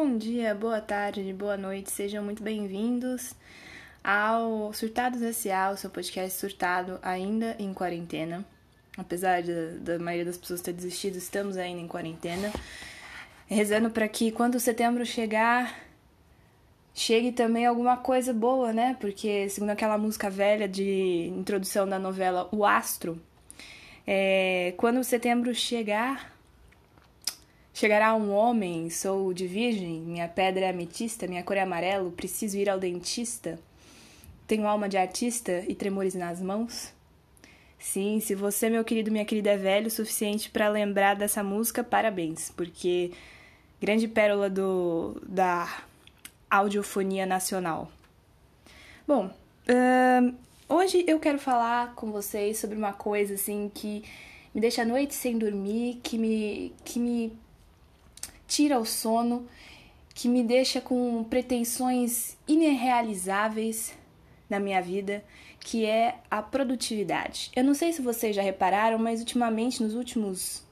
Bom 0.00 0.16
dia, 0.16 0.54
boa 0.54 0.80
tarde, 0.80 1.32
boa 1.32 1.56
noite, 1.56 1.90
sejam 1.90 2.22
muito 2.22 2.40
bem-vindos 2.40 3.34
ao 4.02 4.72
Surtados 4.72 5.20
S.A., 5.20 5.72
o 5.72 5.76
seu 5.76 5.90
podcast 5.90 6.38
surtado 6.38 7.00
ainda 7.02 7.56
em 7.58 7.74
quarentena. 7.74 8.46
Apesar 8.96 9.42
da, 9.42 9.94
da 9.96 9.98
maioria 9.98 10.24
das 10.24 10.38
pessoas 10.38 10.60
ter 10.60 10.72
desistido, 10.72 11.16
estamos 11.16 11.56
ainda 11.56 11.80
em 11.80 11.88
quarentena. 11.88 12.52
Rezando 13.48 13.90
para 13.90 14.06
que 14.06 14.30
quando 14.30 14.60
setembro 14.60 15.04
chegar, 15.04 15.76
chegue 16.94 17.32
também 17.32 17.66
alguma 17.66 17.96
coisa 17.96 18.32
boa, 18.32 18.72
né? 18.72 18.96
Porque, 19.00 19.48
segundo 19.48 19.70
aquela 19.70 19.98
música 19.98 20.30
velha 20.30 20.68
de 20.68 21.26
introdução 21.36 21.88
da 21.88 21.98
novela 21.98 22.48
O 22.52 22.64
Astro, 22.64 23.20
é, 24.06 24.74
quando 24.76 25.02
setembro 25.02 25.52
chegar, 25.52 26.37
Chegará 27.78 28.12
um 28.12 28.32
homem, 28.32 28.90
sou 28.90 29.32
de 29.32 29.46
virgem, 29.46 30.00
minha 30.00 30.26
pedra 30.26 30.64
é 30.64 30.70
ametista, 30.70 31.28
minha 31.28 31.44
cor 31.44 31.56
é 31.56 31.60
amarelo, 31.60 32.10
preciso 32.10 32.58
ir 32.58 32.68
ao 32.68 32.76
dentista. 32.76 33.56
Tenho 34.48 34.66
alma 34.66 34.88
de 34.88 34.96
artista 34.96 35.64
e 35.68 35.76
tremores 35.76 36.16
nas 36.16 36.42
mãos? 36.42 36.92
Sim, 37.78 38.18
se 38.18 38.34
você, 38.34 38.68
meu 38.68 38.84
querido, 38.84 39.12
minha 39.12 39.24
querida, 39.24 39.50
é 39.50 39.56
velho 39.56 39.86
o 39.86 39.90
suficiente 39.92 40.50
para 40.50 40.68
lembrar 40.68 41.14
dessa 41.14 41.40
música, 41.44 41.84
parabéns, 41.84 42.50
porque 42.50 43.12
grande 43.80 44.08
pérola 44.08 44.50
do 44.50 45.22
da 45.24 45.84
audiofonia 46.50 47.26
nacional. 47.26 47.92
Bom, 49.06 49.30
hoje 50.68 51.04
eu 51.06 51.20
quero 51.20 51.38
falar 51.38 51.94
com 51.94 52.10
vocês 52.10 52.58
sobre 52.58 52.76
uma 52.76 52.92
coisa 52.92 53.34
assim 53.34 53.70
que 53.72 54.02
me 54.52 54.60
deixa 54.60 54.82
a 54.82 54.84
noite 54.84 55.14
sem 55.14 55.38
dormir, 55.38 56.00
que 56.02 56.18
me 56.18 56.72
que 56.84 56.98
me 56.98 57.38
tira 58.48 58.80
o 58.80 58.84
sono, 58.84 59.46
que 60.14 60.26
me 60.28 60.42
deixa 60.42 60.80
com 60.80 61.22
pretensões 61.22 62.36
irrealizáveis 62.48 63.96
na 64.50 64.58
minha 64.58 64.80
vida, 64.80 65.22
que 65.60 65.84
é 65.84 66.16
a 66.30 66.42
produtividade. 66.42 67.50
Eu 67.54 67.62
não 67.62 67.74
sei 67.74 67.92
se 67.92 68.02
vocês 68.02 68.34
já 68.34 68.42
repararam, 68.42 68.98
mas 68.98 69.20
ultimamente, 69.20 69.82
nos 69.82 69.94
últimos 69.94 70.66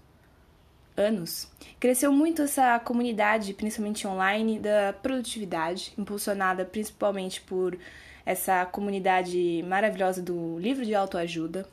anos, 0.97 1.49
cresceu 1.79 2.11
muito 2.11 2.43
essa 2.43 2.79
comunidade, 2.81 3.53
principalmente 3.53 4.07
online, 4.07 4.59
da 4.59 4.95
produtividade, 4.95 5.93
impulsionada 5.99 6.65
principalmente 6.65 7.43
por 7.43 7.79
essa 8.25 8.65
comunidade 8.67 9.63
maravilhosa 9.69 10.23
do 10.23 10.59
livro 10.59 10.85
de 10.85 10.95
autoajuda, 10.95 11.69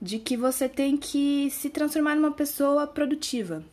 de 0.00 0.18
que 0.18 0.36
você 0.36 0.68
tem 0.68 0.96
que 0.96 1.50
se 1.50 1.70
transformar 1.70 2.14
numa 2.14 2.30
pessoa 2.30 2.86
produtiva. 2.86 3.64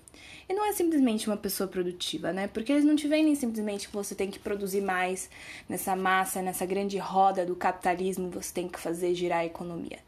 Não 0.53 0.65
é 0.65 0.71
simplesmente 0.71 1.27
uma 1.27 1.37
pessoa 1.37 1.67
produtiva, 1.67 2.31
né? 2.31 2.47
Porque 2.47 2.71
eles 2.71 2.85
não 2.85 2.95
te 2.95 3.07
vendem 3.07 3.33
simplesmente 3.35 3.87
que 3.87 3.93
você 3.93 4.13
tem 4.13 4.29
que 4.29 4.39
produzir 4.39 4.81
mais 4.81 5.29
nessa 5.67 5.95
massa, 5.95 6.41
nessa 6.41 6.65
grande 6.65 6.97
roda 6.97 7.45
do 7.45 7.55
capitalismo, 7.55 8.29
você 8.29 8.53
tem 8.53 8.67
que 8.67 8.79
fazer 8.79 9.15
girar 9.15 9.39
a 9.39 9.45
economia. 9.45 9.99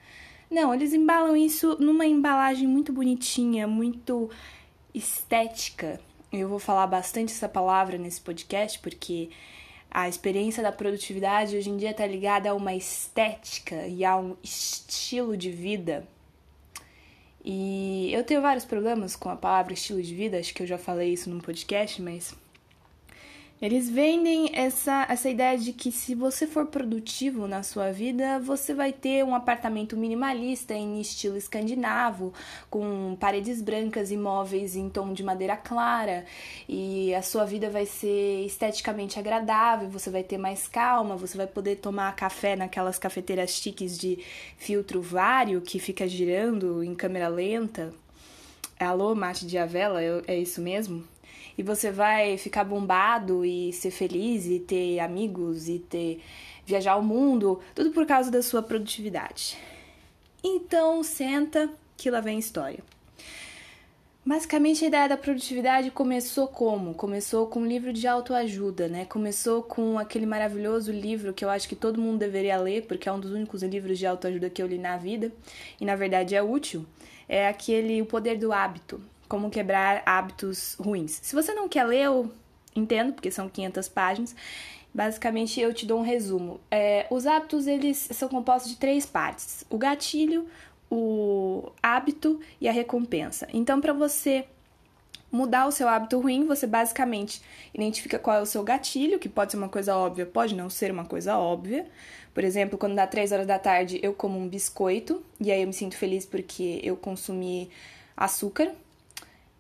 Não, 0.49 0.73
eles 0.73 0.93
embalam 0.93 1.35
isso 1.35 1.75
numa 1.79 2.05
embalagem 2.05 2.67
muito 2.67 2.93
bonitinha, 2.93 3.67
muito 3.67 4.29
estética. 4.93 5.99
Eu 6.31 6.47
vou 6.47 6.59
falar 6.59 6.87
bastante 6.87 7.33
essa 7.33 7.49
palavra 7.49 7.97
nesse 7.97 8.21
podcast 8.21 8.79
porque 8.79 9.29
a 9.89 10.07
experiência 10.07 10.61
da 10.61 10.71
produtividade 10.71 11.55
hoje 11.55 11.69
em 11.69 11.77
dia 11.77 11.91
está 11.91 12.05
ligada 12.05 12.49
a 12.49 12.53
uma 12.53 12.75
estética 12.75 13.87
e 13.87 14.05
a 14.05 14.15
um 14.17 14.35
estilo 14.43 15.35
de 15.35 15.49
vida 15.49 16.07
e 17.45 18.11
eu 18.11 18.23
tenho 18.23 18.41
vários 18.41 18.65
problemas 18.65 19.15
com 19.15 19.29
a 19.29 19.35
palavra 19.35 19.73
estilo 19.73 20.01
de 20.01 20.15
vida, 20.15 20.39
acho 20.39 20.53
que 20.53 20.63
eu 20.63 20.67
já 20.67 20.79
falei 20.79 21.13
isso 21.13 21.29
num 21.29 21.39
podcast, 21.39 22.01
mas 22.01 22.35
eles 23.61 23.89
vendem 23.89 24.51
essa, 24.53 25.05
essa 25.09 25.29
ideia 25.29 25.57
de 25.57 25.71
que 25.71 25.89
se 25.89 26.13
você 26.13 26.45
for 26.45 26.65
produtivo 26.65 27.47
na 27.47 27.63
sua 27.63 27.89
vida, 27.89 28.37
você 28.39 28.73
vai 28.73 28.91
ter 28.91 29.23
um 29.23 29.33
apartamento 29.33 29.95
minimalista 29.95 30.73
em 30.73 30.99
estilo 30.99 31.37
escandinavo, 31.37 32.33
com 32.69 33.15
paredes 33.17 33.61
brancas 33.61 34.11
e 34.11 34.17
móveis 34.17 34.75
em 34.75 34.89
tom 34.89 35.13
de 35.13 35.23
madeira 35.23 35.55
clara, 35.55 36.25
e 36.67 37.15
a 37.15 37.21
sua 37.21 37.45
vida 37.45 37.69
vai 37.69 37.85
ser 37.85 38.45
esteticamente 38.45 39.17
agradável, 39.17 39.89
você 39.89 40.09
vai 40.09 40.23
ter 40.23 40.37
mais 40.37 40.67
calma, 40.67 41.15
você 41.15 41.37
vai 41.37 41.47
poder 41.47 41.77
tomar 41.77 42.13
café 42.13 42.57
naquelas 42.57 42.99
cafeteiras 42.99 43.51
chiques 43.51 43.97
de 43.97 44.19
filtro 44.57 45.01
vário 45.01 45.61
que 45.61 45.79
fica 45.79 46.05
girando 46.07 46.83
em 46.83 46.93
câmera 46.93 47.29
lenta. 47.29 47.93
Alô, 48.77 49.15
mate 49.15 49.47
de 49.47 49.57
avela, 49.57 50.01
é 50.27 50.37
isso 50.37 50.59
mesmo? 50.59 51.14
E 51.57 51.63
você 51.63 51.91
vai 51.91 52.37
ficar 52.37 52.63
bombado 52.63 53.45
e 53.45 53.71
ser 53.73 53.91
feliz 53.91 54.45
e 54.45 54.59
ter 54.59 54.99
amigos 54.99 55.69
e 55.69 55.79
ter 55.79 56.21
viajar 56.65 56.95
o 56.97 57.03
mundo, 57.03 57.59
tudo 57.73 57.91
por 57.91 58.05
causa 58.05 58.31
da 58.31 58.41
sua 58.41 58.61
produtividade. 58.61 59.57
Então, 60.43 61.03
senta 61.03 61.69
que 61.97 62.09
lá 62.09 62.19
vem 62.19 62.37
a 62.37 62.39
história. 62.39 62.83
Basicamente, 64.27 64.83
a 64.83 64.87
ideia 64.87 65.07
da 65.07 65.17
produtividade 65.17 65.91
começou 65.91 66.47
como? 66.47 66.95
Começou 66.95 67.45
com 67.45 67.59
um 67.59 67.65
livro 67.67 67.93
de 67.93 68.07
autoajuda, 68.07 68.87
né? 68.87 69.05
Começou 69.05 69.61
com 69.61 69.99
aquele 69.99 70.25
maravilhoso 70.25 70.91
livro 70.91 71.31
que 71.31 71.45
eu 71.45 71.49
acho 71.49 71.69
que 71.69 71.75
todo 71.75 72.01
mundo 72.01 72.17
deveria 72.17 72.57
ler, 72.57 72.87
porque 72.87 73.07
é 73.07 73.11
um 73.11 73.19
dos 73.19 73.31
únicos 73.31 73.61
livros 73.61 73.99
de 73.99 74.07
autoajuda 74.07 74.49
que 74.49 74.63
eu 74.63 74.67
li 74.67 74.79
na 74.79 74.97
vida, 74.97 75.31
e 75.79 75.85
na 75.85 75.95
verdade 75.95 76.33
é 76.33 76.41
útil. 76.41 76.83
É 77.29 77.47
aquele 77.47 78.01
O 78.01 78.05
Poder 78.07 78.35
do 78.35 78.51
Hábito, 78.51 78.99
como 79.27 79.49
quebrar 79.49 80.03
hábitos 80.05 80.75
ruins. 80.79 81.19
Se 81.21 81.35
você 81.35 81.53
não 81.53 81.67
quer 81.67 81.83
ler, 81.85 82.05
eu 82.05 82.31
entendo, 82.75 83.13
porque 83.13 83.31
são 83.31 83.49
500 83.49 83.89
páginas. 83.89 84.35
Basicamente, 84.93 85.59
eu 85.59 85.73
te 85.73 85.85
dou 85.85 85.99
um 85.99 86.03
resumo. 86.03 86.59
É, 86.71 87.05
os 87.09 87.25
hábitos, 87.25 87.67
eles 87.67 87.97
são 88.11 88.29
compostos 88.29 88.71
de 88.71 88.77
três 88.77 89.05
partes. 89.05 89.65
O 89.69 89.77
gatilho, 89.77 90.47
o 90.89 91.71
hábito 91.81 92.39
e 92.61 92.67
a 92.67 92.71
recompensa. 92.71 93.47
Então, 93.51 93.81
para 93.81 93.93
você 93.93 94.45
mudar 95.31 95.67
o 95.67 95.71
seu 95.71 95.89
hábito 95.89 96.19
ruim, 96.19 96.45
você 96.45 96.65
basicamente 96.65 97.41
identifica 97.73 98.17
qual 98.17 98.37
é 98.37 98.41
o 98.41 98.45
seu 98.45 98.63
gatilho, 98.63 99.19
que 99.19 99.27
pode 99.27 99.51
ser 99.51 99.57
uma 99.57 99.67
coisa 99.67 99.95
óbvia, 99.95 100.25
pode 100.25 100.55
não 100.55 100.69
ser 100.69 100.91
uma 100.91 101.03
coisa 101.03 101.37
óbvia. 101.37 101.85
Por 102.33 102.43
exemplo, 102.43 102.77
quando 102.77 102.95
dá 102.95 103.05
3 103.05 103.31
horas 103.31 103.47
da 103.47 103.59
tarde, 103.59 103.99
eu 104.01 104.13
como 104.13 104.39
um 104.39 104.47
biscoito, 104.47 105.21
e 105.39 105.51
aí 105.51 105.61
eu 105.61 105.67
me 105.67 105.73
sinto 105.73 105.97
feliz 105.97 106.25
porque 106.25 106.79
eu 106.83 106.95
consumi 106.95 107.69
açúcar, 108.15 108.73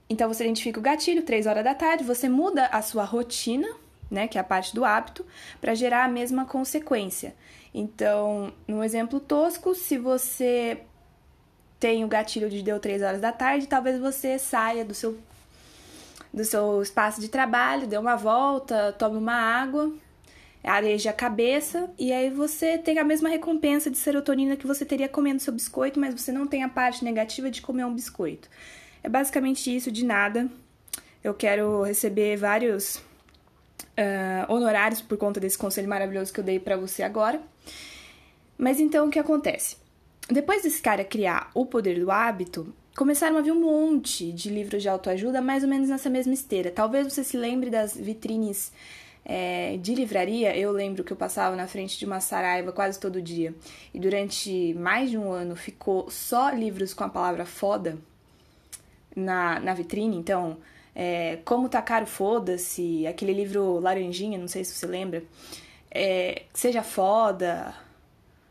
então 0.09 0.27
você 0.27 0.43
identifica 0.43 0.79
o 0.79 0.83
gatilho, 0.83 1.23
3 1.23 1.47
horas 1.47 1.63
da 1.63 1.73
tarde, 1.73 2.03
você 2.03 2.29
muda 2.29 2.67
a 2.67 2.81
sua 2.81 3.03
rotina, 3.03 3.67
né, 4.09 4.27
que 4.27 4.37
é 4.37 4.41
a 4.41 4.43
parte 4.43 4.73
do 4.73 4.85
hábito, 4.85 5.25
para 5.59 5.73
gerar 5.73 6.05
a 6.05 6.07
mesma 6.07 6.45
consequência. 6.45 7.35
Então, 7.73 8.53
no 8.67 8.83
exemplo 8.83 9.19
tosco, 9.19 9.75
se 9.75 9.97
você 9.97 10.79
tem 11.79 12.03
o 12.03 12.07
gatilho 12.07 12.49
de 12.49 12.61
deu 12.61 12.79
3 12.79 13.01
horas 13.01 13.21
da 13.21 13.31
tarde, 13.31 13.67
talvez 13.67 13.99
você 13.99 14.39
saia 14.39 14.85
do 14.85 14.93
seu 14.93 15.17
do 16.33 16.43
seu 16.43 16.81
espaço 16.81 17.21
de 17.21 17.29
trabalho, 17.29 17.87
dê 17.87 17.97
uma 17.97 18.17
volta, 18.17 18.93
tome 18.99 19.17
uma 19.17 19.35
água, 19.35 19.93
areje 20.61 21.07
a 21.07 21.13
cabeça 21.13 21.89
e 21.97 22.11
aí 22.11 22.29
você 22.29 22.77
tem 22.77 22.99
a 22.99 23.05
mesma 23.05 23.29
recompensa 23.29 23.89
de 23.89 23.97
serotonina 23.97 24.57
que 24.57 24.67
você 24.67 24.83
teria 24.83 25.07
comendo 25.07 25.41
seu 25.41 25.53
biscoito, 25.53 25.97
mas 25.97 26.13
você 26.13 26.33
não 26.33 26.45
tem 26.45 26.61
a 26.61 26.69
parte 26.69 27.05
negativa 27.05 27.49
de 27.49 27.61
comer 27.61 27.85
um 27.85 27.93
biscoito. 27.93 28.49
É 29.05 29.09
basicamente 29.09 29.73
isso, 29.73 29.91
de 29.91 30.03
nada. 30.03 30.49
Eu 31.23 31.35
quero 31.35 31.83
receber 31.83 32.37
vários 32.37 32.95
uh, 32.95 34.51
honorários 34.51 34.99
por 34.99 35.15
conta 35.15 35.39
desse 35.39 35.55
conselho 35.55 35.87
maravilhoso 35.87 36.33
que 36.33 36.39
eu 36.39 36.43
dei 36.43 36.59
para 36.59 36.75
você 36.75 37.03
agora. 37.03 37.39
Mas 38.57 38.79
então 38.79 39.07
o 39.07 39.11
que 39.11 39.19
acontece? 39.19 39.77
Depois 40.27 40.63
desse 40.63 40.81
cara 40.81 41.03
criar 41.03 41.51
o 41.53 41.67
poder 41.67 41.99
do 41.99 42.09
hábito, 42.09 42.73
começaram 42.97 43.37
a 43.37 43.41
vir 43.41 43.51
um 43.51 43.61
monte 43.61 44.31
de 44.31 44.49
livros 44.49 44.81
de 44.81 44.89
autoajuda, 44.89 45.39
mais 45.39 45.61
ou 45.61 45.69
menos 45.69 45.87
nessa 45.87 46.09
mesma 46.09 46.33
esteira. 46.33 46.71
Talvez 46.71 47.05
você 47.13 47.23
se 47.23 47.37
lembre 47.37 47.69
das 47.69 47.95
vitrines 47.95 48.73
é, 49.23 49.77
de 49.77 49.93
livraria. 49.93 50.57
Eu 50.57 50.71
lembro 50.71 51.03
que 51.03 51.13
eu 51.13 51.17
passava 51.17 51.55
na 51.55 51.67
frente 51.67 51.99
de 51.99 52.07
uma 52.07 52.19
saraiva 52.19 52.71
quase 52.71 52.99
todo 52.99 53.21
dia 53.21 53.53
e 53.93 53.99
durante 53.99 54.73
mais 54.73 55.11
de 55.11 55.17
um 55.19 55.31
ano 55.31 55.55
ficou 55.55 56.09
só 56.09 56.49
livros 56.49 56.91
com 56.91 57.03
a 57.03 57.09
palavra 57.09 57.45
foda 57.45 57.99
na, 59.15 59.59
na 59.59 59.73
vitrine, 59.73 60.17
então, 60.17 60.57
é, 60.93 61.39
Como 61.45 61.69
Tá 61.69 61.81
Caro 61.81 62.05
Foda-se, 62.05 63.05
aquele 63.07 63.33
livro 63.33 63.79
Laranjinha, 63.79 64.37
não 64.37 64.47
sei 64.47 64.63
se 64.63 64.73
você 64.73 64.85
lembra, 64.85 65.23
é, 65.91 66.43
Seja 66.53 66.83
Foda, 66.83 67.75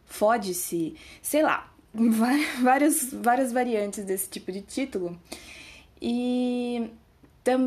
Fode-se, 0.04 0.94
sei 1.20 1.42
lá, 1.42 1.72
várias, 2.62 3.12
várias 3.12 3.52
variantes 3.52 4.04
desse 4.04 4.28
tipo 4.28 4.52
de 4.52 4.62
título. 4.62 5.18
E, 6.00 6.90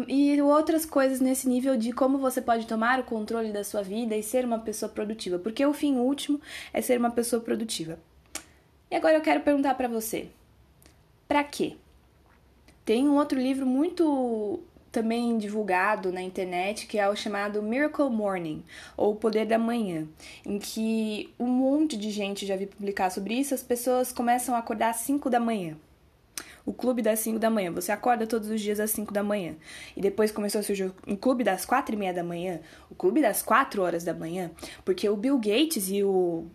e 0.08 0.42
outras 0.42 0.86
coisas 0.86 1.20
nesse 1.20 1.48
nível 1.48 1.76
de 1.76 1.92
como 1.92 2.18
você 2.18 2.42
pode 2.42 2.68
tomar 2.68 3.00
o 3.00 3.04
controle 3.04 3.52
da 3.52 3.64
sua 3.64 3.82
vida 3.82 4.16
e 4.16 4.24
ser 4.24 4.46
uma 4.46 4.60
pessoa 4.60 4.90
produtiva, 4.90 5.40
porque 5.40 5.66
o 5.66 5.74
fim 5.74 5.96
último 5.98 6.40
é 6.72 6.82
ser 6.82 7.00
uma 7.00 7.12
pessoa 7.12 7.42
produtiva. 7.42 8.00
E 8.90 8.96
agora 8.96 9.16
eu 9.16 9.22
quero 9.22 9.42
perguntar 9.42 9.76
para 9.76 9.88
você: 9.88 10.30
para 11.28 11.44
quê? 11.44 11.76
Tem 12.88 13.06
um 13.06 13.18
outro 13.18 13.38
livro 13.38 13.66
muito 13.66 14.62
também 14.94 15.38
divulgado 15.38 16.10
na 16.10 16.22
internet 16.22 16.88
que 16.88 16.98
é 16.98 17.10
o 17.10 17.18
chamado 17.18 17.62
Miracle 17.62 18.10
Morning, 18.10 18.64
ou 18.96 19.12
o 19.12 19.16
Poder 19.18 19.46
da 19.46 19.58
Manhã, 19.58 20.08
em 20.46 20.58
que 20.58 21.30
um 21.38 21.48
monte 21.48 21.98
de 21.98 22.10
gente 22.10 22.46
já 22.46 22.56
vi 22.56 22.66
publicar 22.66 23.10
sobre 23.10 23.34
isso, 23.34 23.54
as 23.54 23.62
pessoas 23.62 24.14
começam 24.14 24.56
a 24.56 24.60
acordar 24.60 24.92
às 24.92 25.02
5 25.02 25.30
da 25.30 25.38
manhã. 25.38 25.76
O 26.66 26.72
clube 26.72 27.02
das 27.02 27.20
5 27.20 27.38
da 27.38 27.50
manhã. 27.50 27.74
Você 27.74 27.92
acorda 27.92 28.26
todos 28.26 28.50
os 28.50 28.62
dias 28.62 28.80
às 28.80 28.92
5 28.92 29.14
da 29.14 29.22
manhã. 29.22 29.56
E 29.94 30.00
depois 30.00 30.32
começou 30.32 30.60
a 30.60 30.64
surgir 30.64 30.90
um 31.06 31.18
clube 31.18 31.44
das 31.44 31.66
4 31.66 31.94
e 31.94 31.98
meia 31.98 32.14
da 32.14 32.24
manhã, 32.24 32.62
o 32.90 32.96
clube 32.96 33.22
das 33.22 33.42
4 33.42 33.82
horas 33.82 34.06
da 34.06 34.14
manhã, 34.14 34.50
porque 34.86 35.10
o 35.10 35.18
Bill 35.18 35.38
Gates 35.38 35.90
e 35.90 36.06
o, 36.06 36.46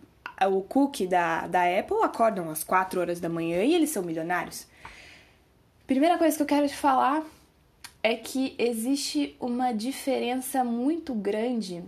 o 0.41 0.61
Cook 0.61 1.01
da, 1.07 1.45
da 1.45 1.61
Apple 1.79 1.97
acordam 2.01 2.49
às 2.49 2.63
4 2.63 2.99
horas 2.99 3.19
da 3.19 3.29
manhã 3.29 3.63
e 3.63 3.75
eles 3.75 3.91
são 3.91 4.01
milionários. 4.01 4.72
Primeira 5.85 6.17
coisa 6.17 6.37
que 6.37 6.43
eu 6.43 6.47
quero 6.47 6.67
te 6.67 6.75
falar 6.75 7.23
é 8.01 8.15
que 8.15 8.55
existe 8.57 9.35
uma 9.39 9.73
diferença 9.73 10.63
muito 10.63 11.13
grande 11.13 11.83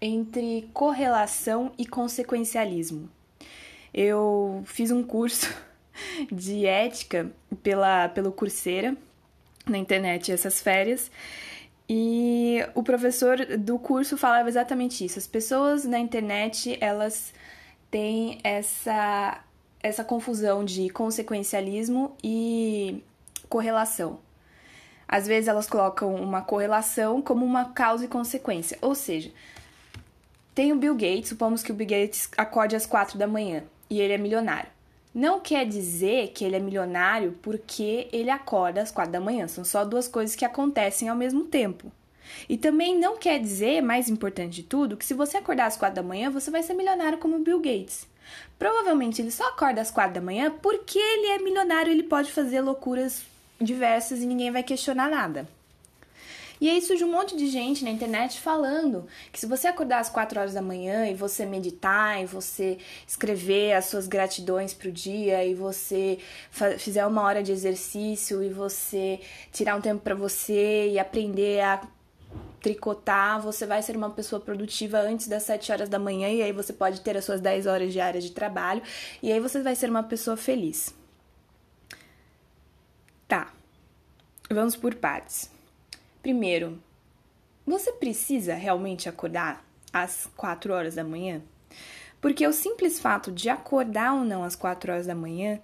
entre 0.00 0.68
correlação 0.74 1.72
e 1.78 1.86
consequencialismo. 1.86 3.08
Eu 3.92 4.62
fiz 4.66 4.90
um 4.90 5.02
curso 5.02 5.52
de 6.30 6.66
ética 6.66 7.32
pela, 7.62 8.10
pelo 8.10 8.32
Coursera 8.32 8.94
na 9.66 9.78
internet 9.78 10.30
essas 10.30 10.60
férias 10.60 11.10
e 11.88 12.58
o 12.74 12.82
professor 12.82 13.38
do 13.58 13.78
curso 13.78 14.18
falava 14.18 14.48
exatamente 14.48 15.06
isso. 15.06 15.18
As 15.18 15.26
pessoas 15.26 15.86
na 15.86 15.98
internet, 15.98 16.76
elas 16.82 17.32
têm 17.90 18.40
essa, 18.44 19.42
essa 19.82 20.04
confusão 20.04 20.62
de 20.62 20.90
consequencialismo 20.90 22.14
e 22.22 23.02
correlação. 23.48 24.20
Às 25.06 25.26
vezes 25.26 25.48
elas 25.48 25.68
colocam 25.68 26.14
uma 26.14 26.42
correlação 26.42 27.22
como 27.22 27.44
uma 27.44 27.66
causa 27.66 28.04
e 28.04 28.08
consequência. 28.08 28.76
Ou 28.82 28.94
seja, 28.94 29.30
tem 30.54 30.72
o 30.72 30.76
Bill 30.76 30.94
Gates, 30.94 31.30
supomos 31.30 31.62
que 31.62 31.72
o 31.72 31.74
Bill 31.74 31.86
Gates 31.86 32.28
acorde 32.36 32.76
às 32.76 32.84
quatro 32.84 33.16
da 33.16 33.26
manhã 33.26 33.64
e 33.88 34.00
ele 34.00 34.12
é 34.12 34.18
milionário. 34.18 34.68
Não 35.14 35.40
quer 35.40 35.66
dizer 35.66 36.28
que 36.28 36.44
ele 36.44 36.56
é 36.56 36.60
milionário 36.60 37.38
porque 37.40 38.08
ele 38.12 38.30
acorda 38.30 38.82
às 38.82 38.90
quatro 38.90 39.12
da 39.12 39.20
manhã. 39.20 39.48
São 39.48 39.64
só 39.64 39.84
duas 39.84 40.06
coisas 40.06 40.36
que 40.36 40.44
acontecem 40.44 41.08
ao 41.08 41.16
mesmo 41.16 41.44
tempo. 41.44 41.90
E 42.48 42.58
também 42.58 42.98
não 42.98 43.16
quer 43.16 43.40
dizer, 43.40 43.80
mais 43.80 44.08
importante 44.10 44.56
de 44.56 44.62
tudo, 44.62 44.96
que 44.96 45.04
se 45.04 45.14
você 45.14 45.38
acordar 45.38 45.66
às 45.66 45.76
quatro 45.76 45.96
da 45.96 46.02
manhã, 46.02 46.30
você 46.30 46.50
vai 46.50 46.62
ser 46.62 46.74
milionário 46.74 47.18
como 47.18 47.36
o 47.36 47.40
Bill 47.40 47.58
Gates. 47.58 48.06
Provavelmente 48.58 49.22
ele 49.22 49.30
só 49.30 49.48
acorda 49.48 49.80
às 49.80 49.90
quatro 49.90 50.14
da 50.14 50.20
manhã 50.20 50.52
porque 50.62 50.98
ele 50.98 51.28
é 51.28 51.38
milionário, 51.38 51.90
ele 51.90 52.02
pode 52.02 52.30
fazer 52.30 52.60
loucuras 52.60 53.22
diversas 53.60 54.20
e 54.20 54.26
ninguém 54.26 54.50
vai 54.50 54.62
questionar 54.62 55.10
nada. 55.10 55.48
E 56.60 56.68
aí 56.68 56.82
surge 56.82 57.04
um 57.04 57.12
monte 57.12 57.36
de 57.36 57.46
gente 57.46 57.84
na 57.84 57.90
internet 57.90 58.40
falando 58.40 59.06
que 59.32 59.38
se 59.38 59.46
você 59.46 59.68
acordar 59.68 60.00
às 60.00 60.10
4 60.10 60.40
horas 60.40 60.54
da 60.54 60.60
manhã 60.60 61.06
e 61.06 61.14
você 61.14 61.46
meditar 61.46 62.20
e 62.20 62.26
você 62.26 62.78
escrever 63.06 63.74
as 63.74 63.84
suas 63.84 64.08
gratidões 64.08 64.74
pro 64.74 64.90
dia 64.90 65.44
e 65.44 65.54
você 65.54 66.18
fizer 66.78 67.06
uma 67.06 67.22
hora 67.22 67.44
de 67.44 67.52
exercício 67.52 68.42
e 68.42 68.48
você 68.48 69.20
tirar 69.52 69.76
um 69.76 69.80
tempo 69.80 70.02
para 70.02 70.16
você 70.16 70.88
e 70.90 70.98
aprender 70.98 71.60
a 71.60 71.80
tricotar, 72.60 73.40
você 73.40 73.64
vai 73.64 73.80
ser 73.80 73.96
uma 73.96 74.10
pessoa 74.10 74.40
produtiva 74.40 74.98
antes 74.98 75.28
das 75.28 75.44
7 75.44 75.70
horas 75.70 75.88
da 75.88 75.98
manhã 75.98 76.28
e 76.28 76.42
aí 76.42 76.50
você 76.50 76.72
pode 76.72 77.02
ter 77.02 77.16
as 77.16 77.24
suas 77.24 77.40
10 77.40 77.66
horas 77.66 77.92
diárias 77.92 78.24
de 78.24 78.32
trabalho 78.32 78.82
e 79.22 79.30
aí 79.30 79.38
você 79.38 79.62
vai 79.62 79.76
ser 79.76 79.88
uma 79.88 80.02
pessoa 80.02 80.36
feliz. 80.36 80.97
Tá. 83.28 83.52
Vamos 84.50 84.74
por 84.74 84.94
partes. 84.94 85.50
Primeiro, 86.22 86.82
você 87.66 87.92
precisa 87.92 88.54
realmente 88.54 89.06
acordar 89.06 89.62
às 89.92 90.30
4 90.34 90.72
horas 90.72 90.94
da 90.94 91.04
manhã? 91.04 91.42
Porque 92.22 92.46
o 92.46 92.54
simples 92.54 92.98
fato 92.98 93.30
de 93.30 93.50
acordar 93.50 94.14
ou 94.14 94.24
não 94.24 94.42
às 94.42 94.56
4 94.56 94.90
horas 94.90 95.06
da 95.06 95.14
manhã 95.14 95.60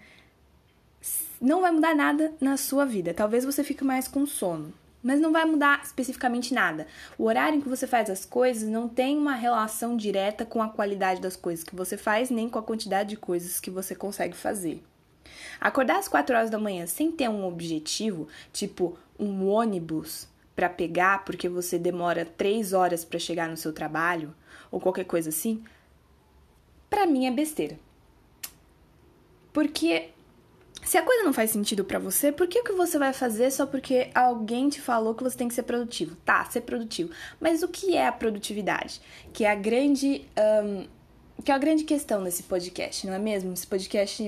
não 1.40 1.62
vai 1.62 1.72
mudar 1.72 1.94
nada 1.94 2.34
na 2.38 2.58
sua 2.58 2.84
vida. 2.84 3.14
Talvez 3.14 3.46
você 3.46 3.64
fique 3.64 3.82
mais 3.82 4.06
com 4.06 4.26
sono, 4.26 4.70
mas 5.02 5.18
não 5.18 5.32
vai 5.32 5.46
mudar 5.46 5.82
especificamente 5.82 6.52
nada. 6.52 6.86
O 7.16 7.24
horário 7.24 7.56
em 7.56 7.62
que 7.62 7.68
você 7.68 7.86
faz 7.86 8.10
as 8.10 8.26
coisas 8.26 8.68
não 8.68 8.90
tem 8.90 9.16
uma 9.16 9.34
relação 9.34 9.96
direta 9.96 10.44
com 10.44 10.62
a 10.62 10.68
qualidade 10.68 11.22
das 11.22 11.34
coisas 11.34 11.64
que 11.64 11.74
você 11.74 11.96
faz, 11.96 12.28
nem 12.28 12.46
com 12.46 12.58
a 12.58 12.62
quantidade 12.62 13.08
de 13.08 13.16
coisas 13.16 13.58
que 13.58 13.70
você 13.70 13.94
consegue 13.94 14.36
fazer. 14.36 14.82
Acordar 15.60 15.98
às 15.98 16.08
4 16.08 16.36
horas 16.36 16.50
da 16.50 16.58
manhã 16.58 16.86
sem 16.86 17.10
ter 17.10 17.28
um 17.28 17.46
objetivo, 17.46 18.28
tipo 18.52 18.98
um 19.18 19.48
ônibus 19.48 20.28
para 20.54 20.68
pegar 20.68 21.24
porque 21.24 21.48
você 21.48 21.78
demora 21.78 22.24
3 22.24 22.72
horas 22.72 23.04
para 23.04 23.18
chegar 23.18 23.48
no 23.48 23.56
seu 23.56 23.72
trabalho 23.72 24.34
ou 24.70 24.80
qualquer 24.80 25.04
coisa 25.04 25.28
assim, 25.28 25.62
para 26.88 27.06
mim 27.06 27.26
é 27.26 27.30
besteira. 27.30 27.78
Porque 29.52 30.10
se 30.84 30.98
a 30.98 31.02
coisa 31.02 31.22
não 31.22 31.32
faz 31.32 31.50
sentido 31.50 31.84
para 31.84 31.98
você, 31.98 32.30
por 32.30 32.46
que, 32.46 32.62
que 32.62 32.72
você 32.72 32.98
vai 32.98 33.12
fazer 33.12 33.50
só 33.50 33.66
porque 33.66 34.10
alguém 34.14 34.68
te 34.68 34.80
falou 34.80 35.14
que 35.14 35.22
você 35.22 35.36
tem 35.36 35.48
que 35.48 35.54
ser 35.54 35.62
produtivo? 35.62 36.14
Tá, 36.24 36.44
ser 36.44 36.60
produtivo. 36.60 37.10
Mas 37.40 37.62
o 37.62 37.68
que 37.68 37.96
é 37.96 38.06
a 38.06 38.12
produtividade? 38.12 39.00
Que 39.32 39.44
é 39.44 39.50
a 39.50 39.54
grande. 39.54 40.26
Um, 40.64 40.86
que 41.42 41.50
é 41.50 41.54
a 41.54 41.58
grande 41.58 41.84
questão 41.84 42.22
desse 42.22 42.44
podcast, 42.44 43.06
não 43.06 43.14
é 43.14 43.18
mesmo? 43.18 43.52
Esse 43.52 43.66
podcast 43.66 44.22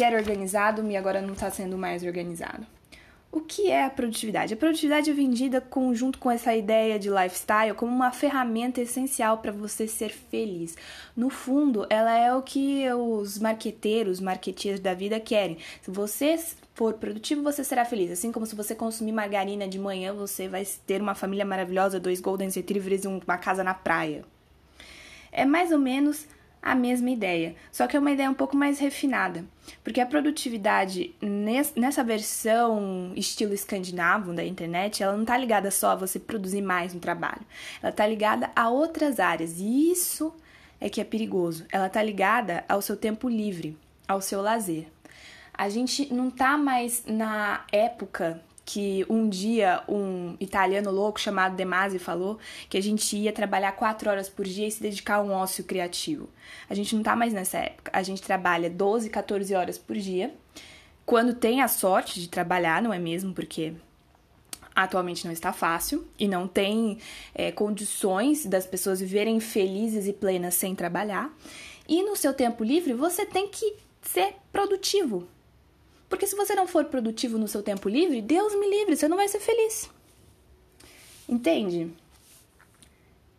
que 0.00 0.04
era 0.04 0.16
organizado 0.16 0.90
e 0.90 0.96
agora 0.96 1.20
não 1.20 1.34
está 1.34 1.50
sendo 1.50 1.76
mais 1.76 2.02
organizado. 2.02 2.66
O 3.30 3.42
que 3.42 3.70
é 3.70 3.84
a 3.84 3.90
produtividade? 3.90 4.54
A 4.54 4.56
produtividade 4.56 5.10
é 5.10 5.12
vendida 5.12 5.62
junto 5.92 6.18
com 6.18 6.30
essa 6.30 6.56
ideia 6.56 6.98
de 6.98 7.10
lifestyle 7.10 7.74
como 7.76 7.94
uma 7.94 8.10
ferramenta 8.10 8.80
essencial 8.80 9.36
para 9.38 9.52
você 9.52 9.86
ser 9.86 10.08
feliz. 10.08 10.74
No 11.14 11.28
fundo, 11.28 11.86
ela 11.90 12.16
é 12.16 12.34
o 12.34 12.40
que 12.40 12.90
os 12.94 13.38
marqueteiros, 13.38 14.20
marketeers 14.20 14.80
da 14.80 14.94
vida 14.94 15.20
querem. 15.20 15.58
Se 15.82 15.90
você 15.90 16.42
for 16.74 16.94
produtivo, 16.94 17.42
você 17.42 17.62
será 17.62 17.84
feliz. 17.84 18.10
Assim 18.10 18.32
como 18.32 18.46
se 18.46 18.56
você 18.56 18.74
consumir 18.74 19.12
margarina 19.12 19.68
de 19.68 19.78
manhã, 19.78 20.14
você 20.14 20.48
vai 20.48 20.66
ter 20.86 21.02
uma 21.02 21.14
família 21.14 21.44
maravilhosa, 21.44 22.00
dois 22.00 22.22
golden 22.22 22.48
retrievers 22.48 23.04
e 23.04 23.06
uma 23.06 23.36
casa 23.36 23.62
na 23.62 23.74
praia. 23.74 24.24
É 25.30 25.44
mais 25.44 25.70
ou 25.70 25.78
menos 25.78 26.26
a 26.62 26.74
mesma 26.74 27.10
ideia, 27.10 27.54
só 27.72 27.86
que 27.86 27.96
é 27.96 28.00
uma 28.00 28.10
ideia 28.10 28.30
um 28.30 28.34
pouco 28.34 28.56
mais 28.56 28.78
refinada, 28.78 29.44
porque 29.82 30.00
a 30.00 30.06
produtividade 30.06 31.14
nessa 31.20 32.04
versão 32.04 33.12
estilo 33.16 33.54
escandinavo 33.54 34.32
da 34.34 34.44
internet, 34.44 35.02
ela 35.02 35.14
não 35.14 35.22
está 35.22 35.36
ligada 35.36 35.70
só 35.70 35.90
a 35.90 35.96
você 35.96 36.18
produzir 36.18 36.62
mais 36.62 36.92
no 36.92 37.00
trabalho, 37.00 37.42
ela 37.82 37.90
está 37.90 38.06
ligada 38.06 38.50
a 38.54 38.68
outras 38.68 39.18
áreas, 39.18 39.58
e 39.58 39.90
isso 39.90 40.34
é 40.80 40.88
que 40.88 41.00
é 41.00 41.04
perigoso. 41.04 41.66
Ela 41.70 41.86
está 41.86 42.02
ligada 42.02 42.64
ao 42.68 42.80
seu 42.80 42.96
tempo 42.96 43.28
livre, 43.28 43.76
ao 44.08 44.20
seu 44.20 44.40
lazer. 44.40 44.86
A 45.52 45.68
gente 45.68 46.12
não 46.12 46.28
está 46.28 46.56
mais 46.56 47.04
na 47.06 47.64
época 47.70 48.40
que 48.72 49.04
um 49.08 49.28
dia 49.28 49.82
um 49.88 50.36
italiano 50.38 50.92
louco 50.92 51.20
chamado 51.20 51.56
De 51.56 51.64
Masi 51.64 51.98
falou 51.98 52.38
que 52.68 52.78
a 52.78 52.80
gente 52.80 53.16
ia 53.16 53.32
trabalhar 53.32 53.72
quatro 53.72 54.08
horas 54.08 54.28
por 54.28 54.44
dia 54.44 54.68
e 54.68 54.70
se 54.70 54.80
dedicar 54.80 55.16
a 55.16 55.22
um 55.22 55.32
ócio 55.32 55.64
criativo. 55.64 56.28
A 56.68 56.74
gente 56.74 56.94
não 56.94 57.02
tá 57.02 57.16
mais 57.16 57.32
nessa 57.32 57.58
época. 57.58 57.90
A 57.92 58.00
gente 58.04 58.22
trabalha 58.22 58.70
12, 58.70 59.10
14 59.10 59.54
horas 59.56 59.76
por 59.76 59.96
dia. 59.96 60.32
Quando 61.04 61.34
tem 61.34 61.60
a 61.60 61.66
sorte 61.66 62.20
de 62.20 62.28
trabalhar, 62.28 62.80
não 62.80 62.94
é 62.94 62.98
mesmo? 63.00 63.34
Porque 63.34 63.74
atualmente 64.72 65.24
não 65.24 65.32
está 65.32 65.52
fácil 65.52 66.06
e 66.16 66.28
não 66.28 66.46
tem 66.46 66.98
é, 67.34 67.50
condições 67.50 68.46
das 68.46 68.66
pessoas 68.66 69.00
viverem 69.00 69.40
felizes 69.40 70.06
e 70.06 70.12
plenas 70.12 70.54
sem 70.54 70.76
trabalhar. 70.76 71.36
E 71.88 72.04
no 72.04 72.14
seu 72.14 72.32
tempo 72.32 72.62
livre, 72.62 72.94
você 72.94 73.26
tem 73.26 73.48
que 73.48 73.74
ser 74.00 74.36
produtivo. 74.52 75.26
Porque 76.10 76.26
se 76.26 76.36
você 76.36 76.56
não 76.56 76.66
for 76.66 76.84
produtivo 76.86 77.38
no 77.38 77.48
seu 77.48 77.62
tempo 77.62 77.88
livre, 77.88 78.20
Deus 78.20 78.52
me 78.56 78.68
livre, 78.68 78.96
você 78.96 79.06
não 79.06 79.16
vai 79.16 79.28
ser 79.28 79.38
feliz. 79.38 79.88
Entende? 81.28 81.90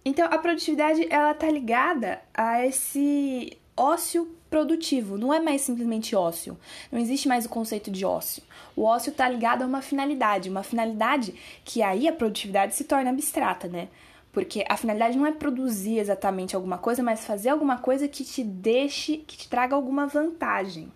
Então 0.04 0.26
a 0.26 0.38
produtividade 0.38 1.06
ela 1.12 1.34
tá 1.34 1.52
ligada 1.52 2.22
a 2.34 2.66
esse 2.66 3.58
ócio 3.76 4.36
produtivo, 4.50 5.18
não 5.18 5.34
é 5.34 5.40
mais 5.40 5.62
simplesmente 5.62 6.16
ócio. 6.16 6.58
Não 6.90 6.98
existe 7.00 7.28
mais 7.28 7.46
o 7.46 7.50
conceito 7.50 7.92
de 7.92 8.06
ócio. 8.06 8.42
O 8.76 8.84
ócio 8.84 9.12
está 9.12 9.28
ligado 9.28 9.64
a 9.64 9.68
uma 9.68 9.82
finalidade, 9.82 10.50
uma 10.50 10.64
finalidade 10.64 11.36
que 11.66 11.84
aí 11.84 12.08
a 12.08 12.14
produtividade 12.14 12.74
se 12.74 12.86
torna 12.86 13.10
abstrata, 13.10 13.68
né? 13.68 13.90
Porque 14.32 14.64
a 14.70 14.78
finalidade 14.78 15.18
não 15.18 15.26
é 15.26 15.32
produzir 15.34 16.00
exatamente 16.00 16.56
alguma 16.56 16.78
coisa, 16.78 17.04
mas 17.04 17.26
fazer 17.26 17.50
alguma 17.50 17.78
coisa 17.78 18.08
que 18.08 18.24
te 18.24 18.44
deixe, 18.44 19.18
que 19.18 19.38
te 19.38 19.50
traga 19.50 19.76
alguma 19.76 20.08
vantagem. 20.08 20.90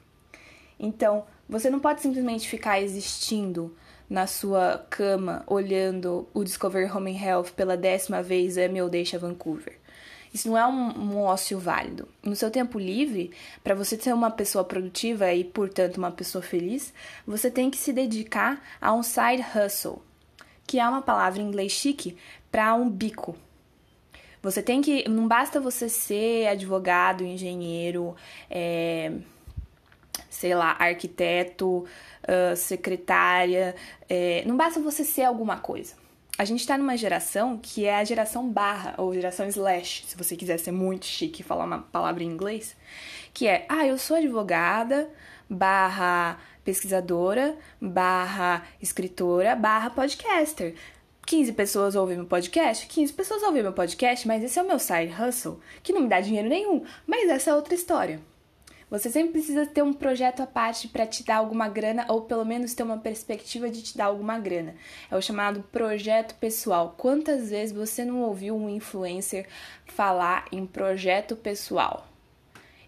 Então, 0.80 1.26
você 1.48 1.70
não 1.70 1.80
pode 1.80 2.02
simplesmente 2.02 2.48
ficar 2.48 2.82
existindo 2.82 3.76
na 4.10 4.28
sua 4.28 4.86
cama 4.90 5.44
olhando 5.48 6.28
o 6.34 6.44
Discover 6.44 6.96
Home 6.96 7.16
and 7.16 7.22
Health 7.22 7.52
pela 7.56 7.76
décima 7.76 8.22
vez 8.22 8.58
é 8.58 8.68
meu 8.68 8.90
deixa 8.90 9.18
Vancouver. 9.18 9.80
Isso 10.34 10.50
não 10.50 10.58
é 10.58 10.68
um, 10.68 11.14
um 11.14 11.22
ócio 11.22 11.58
válido. 11.58 12.10
No 12.22 12.36
seu 12.36 12.52
tempo 12.52 12.78
livre, 12.78 13.32
para 13.64 13.74
você 13.74 13.98
ser 13.98 14.14
uma 14.14 14.30
pessoa 14.30 14.66
produtiva 14.66 15.32
e, 15.34 15.46
portanto, 15.46 15.98
uma 15.98 16.12
pessoa 16.12 16.42
feliz, 16.42 16.94
você 17.26 17.50
tem 17.50 17.72
que 17.72 17.78
se 17.78 17.94
dedicar 17.94 18.62
a 18.82 18.94
um 18.94 19.02
side 19.02 19.42
hustle. 19.56 20.02
que 20.68 20.78
é 20.78 20.88
uma 20.88 21.02
palavra 21.02 21.42
em 21.42 21.46
inglês 21.48 21.72
chique 21.72 22.18
para 22.52 22.74
um 22.76 22.90
bico. 22.90 23.36
Você 24.42 24.62
tem 24.62 24.82
que. 24.82 25.08
Não 25.08 25.28
basta 25.28 25.60
você 25.60 25.88
ser 25.88 26.48
advogado, 26.48 27.24
engenheiro, 27.24 28.14
é, 28.50 29.14
sei 30.36 30.54
lá, 30.54 30.76
arquiteto, 30.78 31.86
uh, 32.24 32.56
secretária. 32.56 33.76
É, 34.10 34.44
não 34.46 34.58
basta 34.58 34.80
você 34.80 35.04
ser 35.04 35.24
alguma 35.24 35.58
coisa. 35.58 35.94
A 36.38 36.44
gente 36.44 36.60
está 36.60 36.78
numa 36.78 36.98
geração 36.98 37.58
que 37.58 37.86
é 37.86 37.96
a 37.96 38.04
geração 38.04 38.50
barra, 38.50 38.94
ou 38.98 39.14
geração 39.14 39.48
slash, 39.48 40.04
se 40.08 40.18
você 40.18 40.36
quiser 40.36 40.60
ser 40.60 40.72
muito 40.72 41.06
chique 41.06 41.42
e 41.42 41.46
falar 41.46 41.64
uma 41.64 41.80
palavra 41.80 42.24
em 42.24 42.28
inglês, 42.28 42.76
que 43.34 43.48
é, 43.48 43.66
ah, 43.70 43.88
eu 43.88 43.98
sou 43.98 44.18
advogada, 44.18 45.10
barra 45.50 46.38
pesquisadora, 46.66 47.58
barra 47.80 48.64
escritora, 48.82 49.56
barra 49.56 49.90
podcaster. 49.90 50.76
15 51.26 51.54
pessoas 51.54 51.96
ouvem 51.96 52.18
meu 52.18 52.26
podcast? 52.26 52.86
15 52.88 53.14
pessoas 53.14 53.42
ouvem 53.42 53.64
meu 53.64 53.74
podcast, 53.74 54.28
mas 54.28 54.44
esse 54.44 54.60
é 54.60 54.62
o 54.62 54.68
meu 54.68 54.78
side 54.78 55.14
hustle, 55.18 55.62
que 55.82 55.94
não 55.94 56.02
me 56.02 56.10
dá 56.10 56.20
dinheiro 56.20 56.50
nenhum. 56.50 56.84
Mas 57.08 57.30
essa 57.30 57.52
é 57.52 57.56
outra 57.56 57.74
história. 57.74 58.20
Você 58.98 59.10
sempre 59.10 59.34
precisa 59.34 59.66
ter 59.66 59.82
um 59.82 59.92
projeto 59.92 60.40
à 60.40 60.48
parte 60.48 60.88
para 60.88 61.06
te 61.06 61.22
dar 61.22 61.36
alguma 61.36 61.68
grana 61.68 62.06
ou 62.08 62.22
pelo 62.22 62.46
menos 62.46 62.74
ter 62.74 62.84
uma 62.84 62.98
perspectiva 62.98 63.70
de 63.70 63.84
te 63.84 63.98
dar 63.98 64.06
alguma 64.06 64.40
grana. 64.40 64.74
É 65.12 65.18
o 65.18 65.22
chamado 65.22 65.62
projeto 65.64 66.34
pessoal. 66.36 66.96
Quantas 66.98 67.50
vezes 67.50 67.76
você 67.76 68.06
não 68.06 68.22
ouviu 68.22 68.56
um 68.56 68.70
influencer 68.70 69.48
falar 69.86 70.46
em 70.50 70.66
projeto 70.66 71.36
pessoal? 71.36 72.15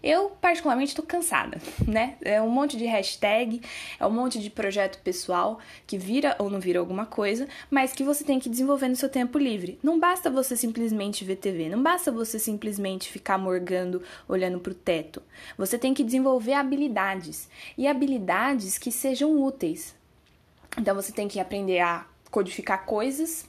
Eu, 0.02 0.30
particularmente, 0.40 0.90
estou 0.90 1.04
cansada, 1.04 1.60
né? 1.86 2.16
É 2.22 2.40
um 2.40 2.48
monte 2.48 2.76
de 2.76 2.84
hashtag, 2.84 3.60
é 3.98 4.06
um 4.06 4.10
monte 4.10 4.38
de 4.38 4.50
projeto 4.50 5.00
pessoal 5.02 5.58
que 5.86 5.98
vira 5.98 6.36
ou 6.38 6.48
não 6.50 6.60
vira 6.60 6.78
alguma 6.78 7.06
coisa, 7.06 7.48
mas 7.70 7.92
que 7.92 8.04
você 8.04 8.24
tem 8.24 8.38
que 8.38 8.48
desenvolver 8.48 8.88
no 8.88 8.96
seu 8.96 9.08
tempo 9.08 9.38
livre. 9.38 9.78
Não 9.82 9.98
basta 9.98 10.30
você 10.30 10.56
simplesmente 10.56 11.24
ver 11.24 11.36
TV, 11.36 11.68
não 11.68 11.82
basta 11.82 12.12
você 12.12 12.38
simplesmente 12.38 13.10
ficar 13.10 13.38
morgando 13.38 14.02
olhando 14.28 14.60
para 14.60 14.72
o 14.72 14.74
teto. 14.74 15.22
Você 15.56 15.78
tem 15.78 15.94
que 15.94 16.04
desenvolver 16.04 16.52
habilidades 16.52 17.48
e 17.76 17.86
habilidades 17.86 18.78
que 18.78 18.92
sejam 18.92 19.42
úteis. 19.42 19.94
Então 20.76 20.94
você 20.94 21.12
tem 21.12 21.26
que 21.28 21.40
aprender 21.40 21.80
a 21.80 22.06
codificar 22.30 22.84
coisas, 22.84 23.46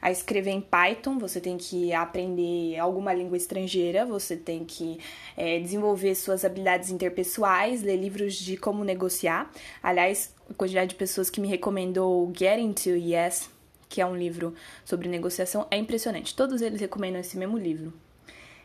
a 0.00 0.10
escrever 0.10 0.50
em 0.50 0.60
Python, 0.60 1.18
você 1.18 1.40
tem 1.40 1.56
que 1.56 1.92
aprender 1.92 2.78
alguma 2.78 3.12
língua 3.12 3.36
estrangeira, 3.36 4.04
você 4.06 4.36
tem 4.36 4.64
que 4.64 4.98
é, 5.36 5.58
desenvolver 5.58 6.14
suas 6.14 6.44
habilidades 6.44 6.90
interpessoais, 6.90 7.82
ler 7.82 7.96
livros 7.96 8.34
de 8.34 8.56
como 8.56 8.84
negociar. 8.84 9.50
Aliás, 9.82 10.34
a 10.48 10.54
quantidade 10.54 10.90
de 10.90 10.96
pessoas 10.96 11.28
que 11.28 11.40
me 11.40 11.48
recomendou 11.48 12.32
Getting 12.34 12.72
to 12.72 12.90
Yes, 12.90 13.50
que 13.88 14.00
é 14.00 14.06
um 14.06 14.16
livro 14.16 14.54
sobre 14.84 15.08
negociação, 15.08 15.66
é 15.70 15.76
impressionante. 15.76 16.34
Todos 16.34 16.62
eles 16.62 16.80
recomendam 16.80 17.20
esse 17.20 17.36
mesmo 17.36 17.58
livro. 17.58 17.92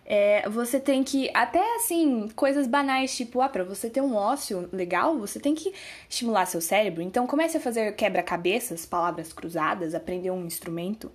É, 0.06 0.48
você 0.50 0.82
tem 0.82 1.02
que, 1.02 1.30
até 1.34 1.76
assim, 1.78 2.28
coisas 2.36 2.68
banais, 2.68 3.16
tipo, 3.16 3.40
ah, 3.40 3.48
pra 3.48 3.64
você 3.64 3.90
ter 3.90 4.02
um 4.02 4.16
ócio 4.16 4.68
legal, 4.72 5.18
você 5.18 5.40
tem 5.40 5.56
que 5.56 5.74
estimular 6.10 6.46
seu 6.46 6.60
cérebro. 6.60 7.02
Então 7.02 7.26
comece 7.26 7.58
a 7.58 7.62
fazer 7.62 7.96
quebra-cabeças, 7.96 8.86
palavras 8.86 9.32
cruzadas, 9.32 9.96
aprender 9.96 10.30
um 10.30 10.46
instrumento 10.46 11.10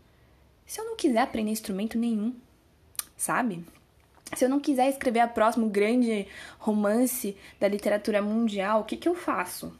se 0.68 0.78
eu 0.78 0.84
não 0.84 0.96
quiser 0.96 1.20
aprender 1.22 1.50
instrumento 1.50 1.98
nenhum, 1.98 2.36
sabe? 3.16 3.64
Se 4.36 4.44
eu 4.44 4.50
não 4.50 4.60
quiser 4.60 4.90
escrever 4.90 5.24
o 5.24 5.30
próximo 5.30 5.70
grande 5.70 6.28
romance 6.58 7.34
da 7.58 7.66
literatura 7.66 8.20
mundial, 8.20 8.82
o 8.82 8.84
que, 8.84 8.98
que 8.98 9.08
eu 9.08 9.14
faço? 9.14 9.74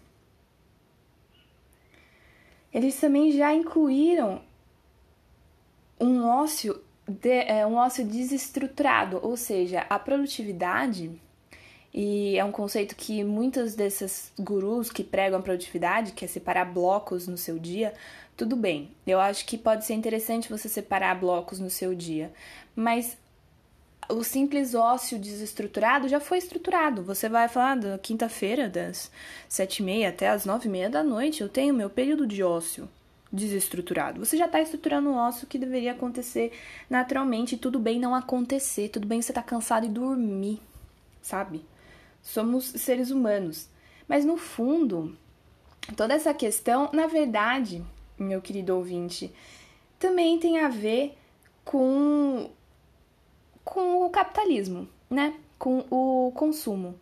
Eles 2.72 2.98
também 2.98 3.32
já 3.32 3.54
incluíram 3.54 4.40
um 6.00 6.24
ócio, 6.24 6.82
de, 7.06 7.44
é, 7.44 7.66
um 7.66 7.74
ócio 7.74 8.06
desestruturado, 8.06 9.20
ou 9.22 9.36
seja, 9.36 9.84
a 9.90 9.98
produtividade, 9.98 11.20
e 11.92 12.36
é 12.38 12.44
um 12.44 12.52
conceito 12.52 12.94
que 12.94 13.24
muitos 13.24 13.74
desses 13.74 14.32
gurus 14.38 14.90
que 14.90 15.02
pregam 15.02 15.38
a 15.38 15.42
produtividade, 15.42 16.12
que 16.12 16.24
é 16.24 16.28
separar 16.28 16.66
blocos 16.66 17.26
no 17.26 17.36
seu 17.36 17.58
dia, 17.58 17.94
tudo 18.36 18.54
bem, 18.54 18.90
eu 19.06 19.18
acho 19.18 19.44
que 19.46 19.58
pode 19.58 19.84
ser 19.84 19.94
interessante 19.94 20.48
você 20.48 20.68
separar 20.68 21.18
blocos 21.18 21.58
no 21.58 21.70
seu 21.70 21.94
dia, 21.94 22.32
mas 22.76 23.16
o 24.08 24.22
simples 24.22 24.74
ócio 24.74 25.18
desestruturado 25.18 26.08
já 26.08 26.20
foi 26.20 26.38
estruturado. 26.38 27.02
Você 27.02 27.28
vai 27.28 27.48
falar 27.48 27.76
da 27.76 27.98
quinta-feira, 27.98 28.68
das 28.68 29.10
sete 29.48 29.78
e 29.78 29.82
meia 29.82 30.10
até 30.10 30.28
as 30.28 30.44
nove 30.44 30.68
e 30.68 30.70
meia 30.70 30.88
da 30.88 31.02
noite, 31.02 31.42
eu 31.42 31.48
tenho 31.48 31.74
meu 31.74 31.90
período 31.90 32.26
de 32.26 32.42
ócio 32.42 32.88
desestruturado. 33.30 34.24
Você 34.24 34.36
já 34.36 34.46
está 34.46 34.60
estruturando 34.60 35.10
o 35.10 35.16
ócio 35.16 35.46
que 35.46 35.58
deveria 35.58 35.92
acontecer 35.92 36.52
naturalmente, 36.88 37.58
tudo 37.58 37.78
bem 37.78 37.98
não 37.98 38.14
acontecer, 38.14 38.88
tudo 38.88 39.06
bem 39.06 39.20
você 39.20 39.32
estar 39.32 39.42
tá 39.42 39.48
cansado 39.48 39.84
e 39.84 39.90
dormir, 39.90 40.60
sabe? 41.20 41.62
Somos 42.22 42.64
seres 42.64 43.10
humanos. 43.10 43.68
Mas 44.06 44.24
no 44.24 44.36
fundo, 44.36 45.16
toda 45.96 46.14
essa 46.14 46.32
questão, 46.32 46.90
na 46.92 47.06
verdade, 47.06 47.84
meu 48.18 48.40
querido 48.40 48.74
ouvinte, 48.74 49.32
também 49.98 50.38
tem 50.38 50.60
a 50.60 50.68
ver 50.68 51.16
com, 51.64 52.50
com 53.64 54.06
o 54.06 54.10
capitalismo, 54.10 54.88
né? 55.10 55.34
Com 55.58 55.84
o 55.90 56.32
consumo. 56.34 56.94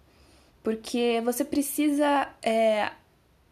Porque 0.62 1.20
você 1.24 1.44
precisa. 1.44 2.28
É, 2.42 2.90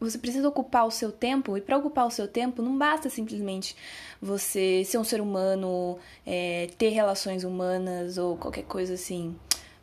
você 0.01 0.19
precisa 0.19 0.49
ocupar 0.49 0.87
o 0.87 0.91
seu 0.91 1.13
tempo, 1.13 1.57
e 1.57 1.61
para 1.61 1.79
ocupar 1.79 2.07
o 2.07 2.11
seu 2.11 2.27
tempo 2.27 2.61
não 2.61 2.77
basta 2.77 3.09
simplesmente 3.09 3.77
você 4.21 4.85
ser 4.85 4.99
um 4.99 5.05
ser 5.05 5.21
humano, 5.21 5.99
é, 6.27 6.69
ter 6.77 6.89
relações 6.89 7.45
humanas 7.45 8.19
ou 8.19 8.37
qualquer 8.37 8.65
coisa 8.65 8.95
assim. 8.95 9.35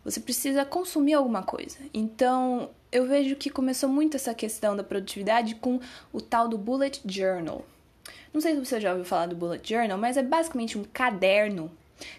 Você 0.04 0.20
precisa 0.20 0.66
consumir 0.66 1.14
alguma 1.14 1.44
coisa. 1.44 1.78
Então, 1.94 2.70
eu 2.92 3.06
vejo 3.08 3.36
que 3.36 3.50
começou 3.50 3.88
muito 3.88 4.16
essa 4.16 4.34
questão 4.34 4.76
da 4.76 4.84
produtividade 4.84 5.56
com 5.56 5.80
o 6.12 6.20
tal 6.20 6.48
do 6.48 6.58
bullet 6.58 7.02
journal. 7.06 7.66
Não 8.34 8.42
sei 8.42 8.56
se 8.56 8.66
você 8.66 8.80
já 8.80 8.92
ouviu 8.92 9.06
falar 9.06 9.28
do 9.28 9.36
bullet 9.36 9.68
journal, 9.68 9.98
mas 9.98 10.18
é 10.18 10.24
basicamente 10.24 10.78
um 10.78 10.84
caderno. 10.84 11.72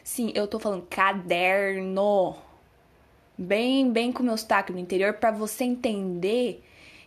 Sim, 0.05 0.33
eu 0.35 0.47
tô 0.47 0.59
falando 0.59 0.87
caderno. 0.89 2.37
Bem, 3.37 3.91
bem 3.91 4.13
com 4.13 4.23
meu 4.23 4.37
sotaque 4.37 4.73
no 4.73 4.79
interior 4.79 5.15
para 5.15 5.31
você 5.31 5.65
entender 5.65 6.63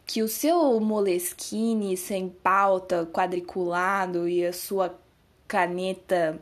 que 0.05 0.22
o 0.22 0.27
seu 0.27 0.79
Moleskine 0.79 1.96
sem 1.96 2.29
pauta, 2.29 3.05
quadriculado 3.05 4.27
e 4.27 4.46
a 4.46 4.51
sua 4.51 5.00
caneta 5.48 6.41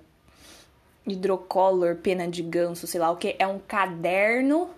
hidrocolor, 1.06 1.98
pena 1.98 2.28
de 2.28 2.42
ganso, 2.42 2.88
sei 2.88 3.00
lá 3.00 3.12
o 3.12 3.18
que, 3.18 3.36
é 3.38 3.48
um 3.48 3.60
caderno 3.60 4.70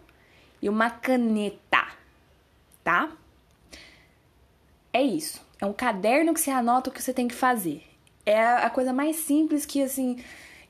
e 0.62 0.70
uma 0.70 0.90
caneta, 0.90 1.88
tá? 2.84 3.12
É 4.92 5.02
isso. 5.02 5.42
É 5.62 5.66
um 5.66 5.74
caderno 5.74 6.34
que 6.34 6.40
você 6.40 6.52
anota 6.52 6.90
o 6.90 6.94
que 6.94 7.02
você 7.02 7.14
tem 7.14 7.28
que 7.28 7.36
fazer. 7.36 7.84
É 8.26 8.42
a 8.42 8.70
coisa 8.70 8.92
mais 8.92 9.16
simples 9.18 9.66
que, 9.66 9.84
assim, 9.84 10.18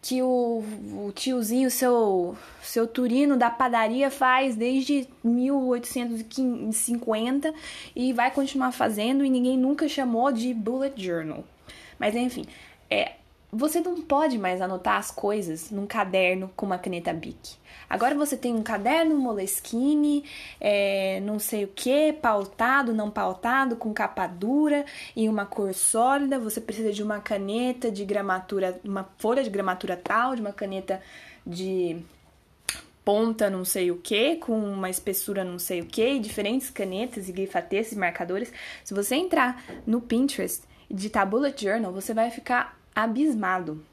que 0.01 0.21
o, 0.21 0.63
o 1.07 1.11
tiozinho, 1.13 1.71
seu, 1.71 2.37
seu 2.61 2.85
turino 2.85 3.37
da 3.37 3.49
padaria 3.49 4.11
faz 4.11 4.55
desde 4.55 5.07
1850 5.23 7.51
e 7.95 8.13
vai 8.13 8.29
continuar 8.29 8.71
fazendo 8.71 9.25
e 9.25 9.29
ninguém 9.29 9.57
nunca 9.57 9.89
chamou 9.89 10.31
de 10.31 10.53
bullet 10.53 11.01
journal. 11.01 11.43
Mas 11.97 12.15
enfim, 12.15 12.45
é, 12.87 13.13
você 13.55 13.79
não 13.79 14.01
pode 14.01 14.37
mais 14.37 14.61
anotar 14.61 14.97
as 14.97 15.09
coisas 15.09 15.71
num 15.71 15.87
caderno 15.87 16.51
com 16.55 16.65
uma 16.65 16.77
caneta 16.77 17.13
Bic. 17.13 17.55
Agora 17.89 18.13
você 18.13 18.35
tem 18.35 18.53
um 18.53 18.61
caderno 18.61 19.15
Moleskine, 19.15 20.25
é, 20.59 21.21
não 21.21 21.39
sei 21.39 21.63
o 21.63 21.67
que, 21.69 22.11
pautado, 22.13 22.93
não 22.93 23.09
pautado, 23.09 23.77
com 23.77 23.93
capa 23.93 24.27
dura 24.27 24.85
e 25.15 25.29
uma 25.29 25.45
cor 25.45 25.73
sólida. 25.73 26.37
Você 26.39 26.59
precisa 26.59 26.91
de 26.91 27.01
uma 27.01 27.19
caneta 27.19 27.89
de 27.89 28.03
gramatura, 28.03 28.79
uma 28.83 29.07
folha 29.17 29.43
de 29.43 29.49
gramatura 29.49 29.95
tal, 29.95 30.35
de 30.35 30.41
uma 30.41 30.51
caneta 30.51 31.01
de 31.47 31.97
ponta 33.05 33.49
não 33.51 33.63
sei 33.63 33.91
o 33.91 33.97
que, 33.97 34.35
com 34.37 34.57
uma 34.59 34.89
espessura 34.89 35.43
não 35.43 35.59
sei 35.59 35.79
o 35.79 35.85
que, 35.85 36.19
diferentes 36.19 36.71
canetas 36.71 37.29
e 37.29 37.31
grifatetes 37.31 37.93
e 37.93 37.97
marcadores. 37.97 38.51
Se 38.83 38.93
você 38.93 39.15
entrar 39.15 39.63
no 39.85 40.01
Pinterest 40.01 40.63
e 40.89 40.93
digitar 40.93 41.29
Journal, 41.55 41.93
você 41.93 42.13
vai 42.13 42.31
ficar 42.31 42.75
abismado 42.95 43.83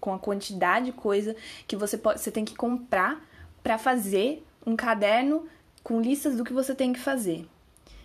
com 0.00 0.12
a 0.12 0.18
quantidade 0.18 0.86
de 0.86 0.92
coisa 0.92 1.36
que 1.68 1.76
você 1.76 1.96
pode, 1.96 2.20
você 2.20 2.30
tem 2.30 2.44
que 2.44 2.56
comprar 2.56 3.22
para 3.62 3.78
fazer 3.78 4.44
um 4.66 4.74
caderno 4.74 5.46
com 5.82 6.00
listas 6.00 6.36
do 6.36 6.44
que 6.44 6.52
você 6.52 6.74
tem 6.74 6.92
que 6.92 6.98
fazer. 6.98 7.46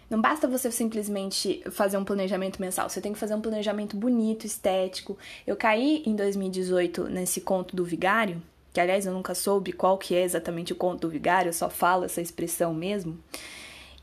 Não 0.09 0.21
basta 0.21 0.47
você 0.47 0.69
simplesmente 0.71 1.63
fazer 1.71 1.97
um 1.97 2.05
planejamento 2.05 2.61
mensal, 2.61 2.87
você 2.87 3.01
tem 3.01 3.11
que 3.11 3.17
fazer 3.17 3.33
um 3.33 3.41
planejamento 3.41 3.97
bonito, 3.97 4.45
estético. 4.45 5.17
Eu 5.47 5.55
caí 5.55 6.03
em 6.05 6.15
2018 6.15 7.05
nesse 7.05 7.41
conto 7.41 7.75
do 7.75 7.83
vigário, 7.83 8.41
que 8.71 8.79
aliás 8.79 9.05
eu 9.05 9.13
nunca 9.13 9.33
soube 9.33 9.71
qual 9.71 9.97
que 9.97 10.13
é 10.13 10.21
exatamente 10.21 10.73
o 10.73 10.75
conto 10.75 11.01
do 11.01 11.09
vigário, 11.09 11.49
eu 11.49 11.53
só 11.53 11.69
falo 11.69 12.05
essa 12.05 12.21
expressão 12.21 12.73
mesmo. 12.73 13.17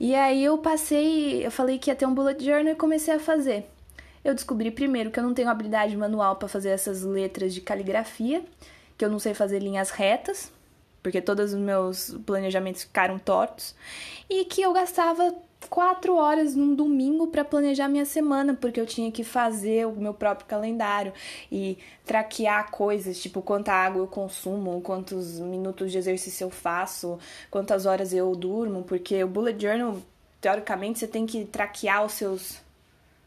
E 0.01 0.15
aí 0.17 0.43
eu 0.45 0.59
passei, 0.59 1.47
eu 1.47 1.51
falei 1.51 1.79
que 1.79 1.89
ia 1.89 1.95
ter 1.95 2.07
um 2.07 2.15
bullet 2.15 2.45
journal 2.45 2.73
e 2.73 2.77
comecei 2.77 3.15
a 3.15 3.21
fazer. 3.21 3.65
Eu 4.25 4.35
descobri 4.35 4.71
primeiro 4.71 5.11
que 5.11 5.19
eu 5.19 5.25
não 5.25 5.35
tenho 5.35 5.49
habilidade 5.49 5.97
manual 5.97 6.37
para 6.37 6.49
fazer 6.49 6.71
essas 6.71 7.03
letras 7.03 7.53
de 7.53 7.61
caligrafia, 7.61 8.45
que 8.97 9.05
eu 9.05 9.11
não 9.11 9.19
sei 9.19 9.35
fazer 9.35 9.59
linhas 9.59 9.91
retas, 9.91 10.53
porque 11.03 11.21
todos 11.21 11.53
os 11.53 11.59
meus 11.59 12.17
planejamentos 12.25 12.85
ficaram 12.85 13.19
tortos, 13.19 13.75
e 14.31 14.45
que 14.45 14.63
eu 14.63 14.73
gastava 14.73 15.35
quatro 15.69 16.17
horas 16.17 16.55
num 16.55 16.75
domingo 16.75 17.27
para 17.27 17.45
planejar 17.45 17.89
minha 17.89 18.05
semana, 18.05 18.55
porque 18.55 18.81
eu 18.81 18.87
tinha 18.87 19.11
que 19.11 19.25
fazer 19.25 19.87
o 19.87 19.93
meu 19.93 20.15
próprio 20.15 20.47
calendário 20.47 21.13
e 21.51 21.79
traquear 22.05 22.71
coisas, 22.71 23.21
tipo 23.21 23.43
quanta 23.43 23.73
água 23.73 24.01
eu 24.01 24.07
consumo, 24.07 24.81
quantos 24.81 25.41
minutos 25.41 25.91
de 25.91 25.99
exercício 25.99 26.45
eu 26.45 26.51
faço, 26.51 27.19
quantas 27.51 27.87
horas 27.87 28.13
eu 28.13 28.35
durmo, 28.37 28.85
porque 28.85 29.23
o 29.25 29.29
bullet 29.29 29.61
journal, 29.61 29.99
teoricamente, 30.41 31.01
você 31.01 31.09
tem 31.09 31.27
que 31.27 31.45
traquear 31.45 32.05
os 32.05 32.13
seus 32.13 32.62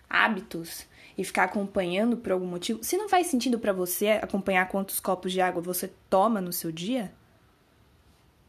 hábitos 0.10 0.86
e 1.18 1.24
ficar 1.24 1.44
acompanhando 1.44 2.18
por 2.18 2.32
algum 2.32 2.46
motivo. 2.46 2.84
Se 2.84 2.98
não 2.98 3.08
faz 3.08 3.28
sentido 3.28 3.60
para 3.60 3.74
você 3.74 4.20
acompanhar 4.22 4.68
quantos 4.68 5.00
copos 5.00 5.32
de 5.32 5.42
água 5.42 5.62
você 5.62 5.92
toma 6.10 6.42
no 6.42 6.52
seu 6.52 6.72
dia, 6.72 7.14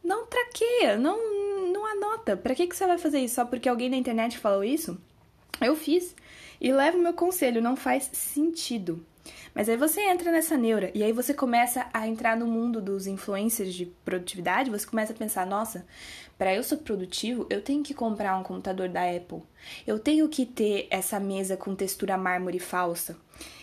não 0.03 0.25
traqueia, 0.25 0.97
não 0.97 1.37
não 1.71 1.85
anota. 1.85 2.35
Para 2.35 2.55
que 2.55 2.67
que 2.67 2.75
você 2.75 2.87
vai 2.87 2.97
fazer 2.97 3.19
isso 3.19 3.35
só 3.35 3.45
porque 3.45 3.69
alguém 3.69 3.89
na 3.89 3.97
internet 3.97 4.37
falou 4.37 4.63
isso? 4.63 4.97
Eu 5.61 5.75
fiz 5.75 6.15
e 6.59 6.71
levo 6.71 6.97
meu 6.97 7.13
conselho, 7.13 7.61
não 7.61 7.75
faz 7.75 8.09
sentido. 8.13 9.05
Mas 9.53 9.69
aí 9.69 9.77
você 9.77 10.01
entra 10.01 10.31
nessa 10.31 10.57
neura 10.57 10.91
e 10.93 11.03
aí 11.03 11.11
você 11.11 11.33
começa 11.33 11.87
a 11.93 12.07
entrar 12.07 12.37
no 12.37 12.47
mundo 12.47 12.81
dos 12.81 13.07
influencers 13.07 13.73
de 13.73 13.85
produtividade, 13.85 14.69
você 14.69 14.85
começa 14.85 15.13
a 15.13 15.15
pensar, 15.15 15.45
nossa, 15.45 15.85
para 16.37 16.53
eu 16.53 16.61
ser 16.63 16.77
produtivo, 16.77 17.47
eu 17.49 17.61
tenho 17.61 17.83
que 17.83 17.93
comprar 17.93 18.37
um 18.37 18.43
computador 18.43 18.89
da 18.89 19.03
Apple. 19.09 19.41
Eu 19.85 19.97
tenho 19.97 20.29
que 20.29 20.45
ter 20.45 20.87
essa 20.89 21.19
mesa 21.19 21.57
com 21.57 21.75
textura 21.75 22.17
mármore 22.17 22.59
falsa. 22.59 23.17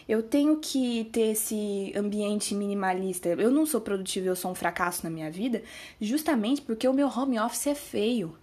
Eu 0.08 0.22
tenho 0.22 0.58
que 0.58 1.04
ter 1.12 1.32
esse 1.32 1.92
ambiente 1.96 2.54
minimalista. 2.54 3.28
Eu 3.28 3.50
não 3.50 3.64
sou 3.64 3.80
produtivo, 3.80 4.26
eu 4.26 4.36
sou 4.36 4.50
um 4.50 4.54
fracasso 4.54 5.04
na 5.04 5.10
minha 5.10 5.30
vida, 5.30 5.62
justamente 6.00 6.60
porque 6.60 6.86
o 6.86 6.92
meu 6.92 7.08
home 7.08 7.38
office 7.38 7.68
é 7.68 7.74
feio 7.74 8.36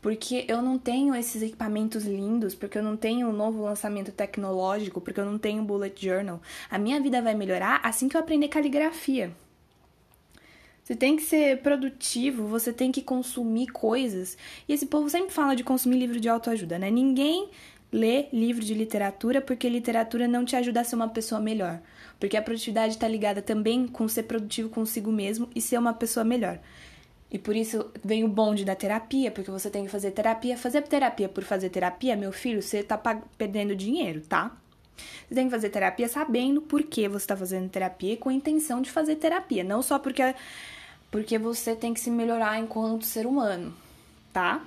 porque 0.00 0.44
eu 0.48 0.62
não 0.62 0.78
tenho 0.78 1.14
esses 1.14 1.42
equipamentos 1.42 2.04
lindos, 2.04 2.54
porque 2.54 2.78
eu 2.78 2.82
não 2.82 2.96
tenho 2.96 3.28
um 3.28 3.32
novo 3.32 3.62
lançamento 3.62 4.12
tecnológico, 4.12 5.00
porque 5.00 5.20
eu 5.20 5.24
não 5.24 5.38
tenho 5.38 5.62
bullet 5.62 6.04
journal. 6.04 6.40
A 6.70 6.78
minha 6.78 7.00
vida 7.00 7.22
vai 7.22 7.34
melhorar 7.34 7.80
assim 7.82 8.08
que 8.08 8.16
eu 8.16 8.20
aprender 8.20 8.48
caligrafia. 8.48 9.32
Você 10.86 10.94
tem 10.94 11.16
que 11.16 11.24
ser 11.24 11.62
produtivo, 11.62 12.46
você 12.46 12.72
tem 12.72 12.92
que 12.92 13.02
consumir 13.02 13.66
coisas. 13.66 14.38
E 14.68 14.72
esse 14.72 14.86
povo 14.86 15.10
sempre 15.10 15.32
fala 15.32 15.56
de 15.56 15.64
consumir 15.64 15.98
livro 15.98 16.20
de 16.20 16.28
autoajuda, 16.28 16.78
né? 16.78 16.88
Ninguém 16.92 17.50
lê 17.90 18.26
livro 18.32 18.64
de 18.64 18.72
literatura 18.72 19.40
porque 19.40 19.68
literatura 19.68 20.28
não 20.28 20.44
te 20.44 20.54
ajuda 20.54 20.82
a 20.82 20.84
ser 20.84 20.94
uma 20.94 21.08
pessoa 21.08 21.40
melhor. 21.40 21.80
Porque 22.20 22.36
a 22.36 22.42
produtividade 22.42 22.94
está 22.94 23.08
ligada 23.08 23.42
também 23.42 23.88
com 23.88 24.06
ser 24.06 24.24
produtivo 24.24 24.68
consigo 24.68 25.10
mesmo 25.10 25.48
e 25.56 25.60
ser 25.60 25.76
uma 25.76 25.92
pessoa 25.92 26.22
melhor. 26.22 26.60
E 27.30 27.38
por 27.38 27.56
isso 27.56 27.90
vem 28.04 28.24
o 28.24 28.28
bonde 28.28 28.64
da 28.64 28.74
terapia, 28.74 29.30
porque 29.30 29.50
você 29.50 29.68
tem 29.68 29.84
que 29.84 29.90
fazer 29.90 30.12
terapia. 30.12 30.56
Fazer 30.56 30.82
terapia 30.82 31.28
por 31.28 31.42
fazer 31.44 31.70
terapia, 31.70 32.16
meu 32.16 32.32
filho, 32.32 32.62
você 32.62 32.82
tá 32.82 32.96
perdendo 33.36 33.74
dinheiro, 33.74 34.20
tá? 34.20 34.56
Você 35.28 35.34
tem 35.34 35.46
que 35.46 35.50
fazer 35.50 35.68
terapia 35.68 36.08
sabendo 36.08 36.62
por 36.62 36.82
que 36.82 37.08
você 37.08 37.24
está 37.24 37.36
fazendo 37.36 37.68
terapia 37.68 38.14
e 38.14 38.16
com 38.16 38.28
a 38.28 38.32
intenção 38.32 38.80
de 38.80 38.90
fazer 38.90 39.16
terapia. 39.16 39.64
Não 39.64 39.82
só 39.82 39.98
porque, 39.98 40.34
porque 41.10 41.36
você 41.38 41.74
tem 41.74 41.92
que 41.92 42.00
se 42.00 42.10
melhorar 42.10 42.58
enquanto 42.58 43.04
ser 43.04 43.26
humano, 43.26 43.74
tá? 44.32 44.62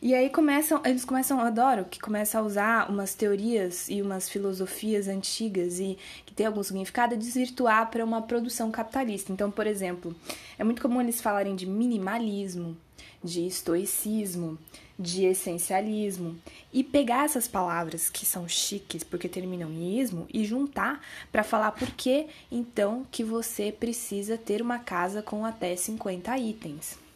E 0.00 0.14
aí 0.14 0.30
começam, 0.30 0.80
eles 0.84 1.04
começam, 1.04 1.40
eu 1.40 1.46
adoro 1.46 1.84
que 1.84 1.98
começam 1.98 2.40
a 2.40 2.44
usar 2.44 2.88
umas 2.88 3.14
teorias 3.14 3.88
e 3.88 4.00
umas 4.00 4.28
filosofias 4.28 5.08
antigas 5.08 5.80
e 5.80 5.98
que 6.24 6.32
tem 6.32 6.46
algum 6.46 6.62
significado 6.62 7.14
a 7.14 7.18
desvirtuar 7.18 7.90
para 7.90 8.04
uma 8.04 8.22
produção 8.22 8.70
capitalista. 8.70 9.32
Então, 9.32 9.50
por 9.50 9.66
exemplo, 9.66 10.14
é 10.56 10.62
muito 10.62 10.80
comum 10.80 11.00
eles 11.00 11.20
falarem 11.20 11.56
de 11.56 11.66
minimalismo, 11.66 12.76
de 13.24 13.44
estoicismo, 13.44 14.56
de 14.96 15.24
essencialismo 15.24 16.38
e 16.72 16.84
pegar 16.84 17.24
essas 17.24 17.48
palavras 17.48 18.08
que 18.08 18.24
são 18.24 18.46
chiques 18.46 19.02
porque 19.02 19.28
terminam 19.28 19.68
em 19.68 19.98
ismo 19.98 20.28
e 20.32 20.44
juntar 20.44 21.00
para 21.32 21.42
falar 21.42 21.72
por 21.72 21.90
que 21.90 22.28
então 22.52 23.04
que 23.10 23.24
você 23.24 23.72
precisa 23.72 24.38
ter 24.38 24.62
uma 24.62 24.78
casa 24.78 25.22
com 25.22 25.44
até 25.44 25.74
50 25.74 26.38
itens 26.38 27.07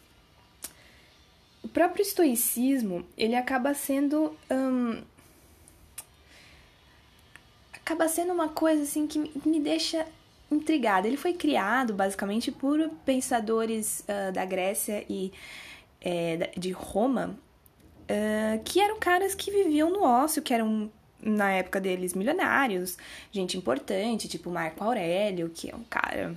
o 1.63 1.69
próprio 1.69 2.03
estoicismo 2.03 3.05
ele 3.17 3.37
acaba 3.37 3.73
sendo 3.75 4.37
hum, 4.51 5.01
acaba 7.73 8.09
sendo 8.09 8.33
uma 8.33 8.49
coisa 8.49 8.83
assim 8.83 9.07
que 9.07 9.19
me 9.19 9.61
deixa 9.61 10.07
intrigada. 10.51 11.07
Ele 11.07 11.17
foi 11.17 11.33
criado 11.33 11.95
basicamente 11.95 12.53
por 12.53 12.89
pensadores 13.05 14.05
uh, 14.09 14.33
da 14.33 14.45
Grécia 14.45 15.05
e 15.09 15.33
é, 16.01 16.51
de 16.57 16.71
Roma 16.71 17.37
uh, 18.03 18.63
que 18.65 18.81
eram 18.81 18.99
caras 18.99 19.35
que 19.35 19.51
viviam 19.51 19.91
no 19.91 20.03
ócio, 20.03 20.43
que 20.43 20.55
eram 20.55 20.91
na 21.21 21.53
época 21.53 21.81
deles 21.81 22.15
milionários, 22.15 22.99
gente 23.31 23.57
importante, 23.57 24.29
tipo 24.29 24.51
Marco 24.51 24.83
Aurélio, 24.83 25.51
que 25.51 25.71
é 25.71 25.75
um 25.75 25.85
cara 25.85 26.35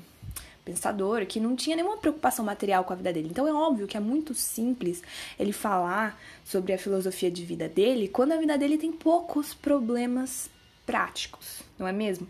pensador, 0.66 1.26
que 1.28 1.40
não 1.40 1.56
tinha 1.56 1.76
nenhuma 1.76 1.98
preocupação 1.98 2.44
material 2.44 2.84
com 2.84 2.92
a 2.92 2.96
vida 2.96 3.14
dele. 3.14 3.30
Então 3.30 3.48
é 3.48 3.54
óbvio 3.54 3.88
que 3.88 3.96
é 3.96 4.00
muito 4.00 4.34
simples 4.34 5.04
ele 5.40 5.54
falar 5.54 6.20
sobre 6.44 6.74
a 6.74 6.78
filosofia 6.78 7.30
de 7.30 7.46
vida 7.46 7.70
dele 7.70 8.08
quando 8.08 8.32
a 8.32 8.38
vida 8.38 8.58
dele 8.58 8.78
tem 8.78 8.92
poucos 8.92 9.54
problemas 9.54 10.50
práticos, 10.86 11.62
não 11.78 11.88
é 11.88 11.92
mesmo? 11.92 12.28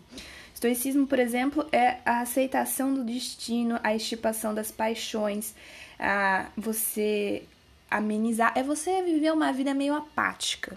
Estoicismo, 0.54 1.06
por 1.06 1.18
exemplo, 1.18 1.66
é 1.72 1.98
a 2.04 2.20
aceitação 2.20 2.94
do 2.94 3.04
destino, 3.04 3.78
a 3.82 3.94
estipação 3.94 4.54
das 4.54 4.70
paixões, 4.70 5.54
a 5.98 6.46
você 6.56 7.42
amenizar, 7.90 8.52
é 8.56 8.62
você 8.62 9.02
viver 9.02 9.32
uma 9.32 9.52
vida 9.52 9.74
meio 9.74 9.94
apática, 9.94 10.76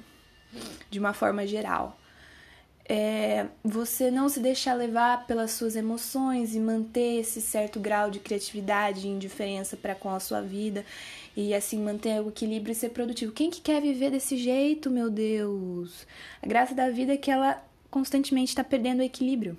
de 0.89 0.99
uma 0.99 1.13
forma 1.13 1.45
geral 1.45 1.98
é 2.91 3.45
você 3.63 4.09
não 4.09 4.27
se 4.27 4.39
deixar 4.39 4.73
levar 4.73 5.27
pelas 5.27 5.51
suas 5.51 5.75
emoções 5.75 6.55
e 6.55 6.59
manter 6.59 7.19
esse 7.19 7.39
certo 7.39 7.79
grau 7.79 8.09
de 8.09 8.19
criatividade 8.19 9.05
e 9.05 9.11
indiferença 9.11 9.77
para 9.77 9.93
com 9.93 10.09
a 10.09 10.19
sua 10.19 10.41
vida 10.41 10.83
e 11.37 11.53
assim 11.53 11.79
manter 11.79 12.19
o 12.19 12.29
equilíbrio 12.29 12.71
e 12.71 12.75
ser 12.75 12.89
produtivo. 12.89 13.31
Quem 13.31 13.51
que 13.51 13.61
quer 13.61 13.79
viver 13.79 14.09
desse 14.09 14.35
jeito, 14.37 14.89
meu 14.89 15.11
Deus? 15.11 16.07
A 16.41 16.47
graça 16.47 16.73
da 16.73 16.89
vida 16.89 17.13
é 17.13 17.17
que 17.17 17.29
ela 17.29 17.63
constantemente 17.91 18.49
está 18.49 18.63
perdendo 18.63 19.01
o 19.01 19.03
equilíbrio. 19.03 19.55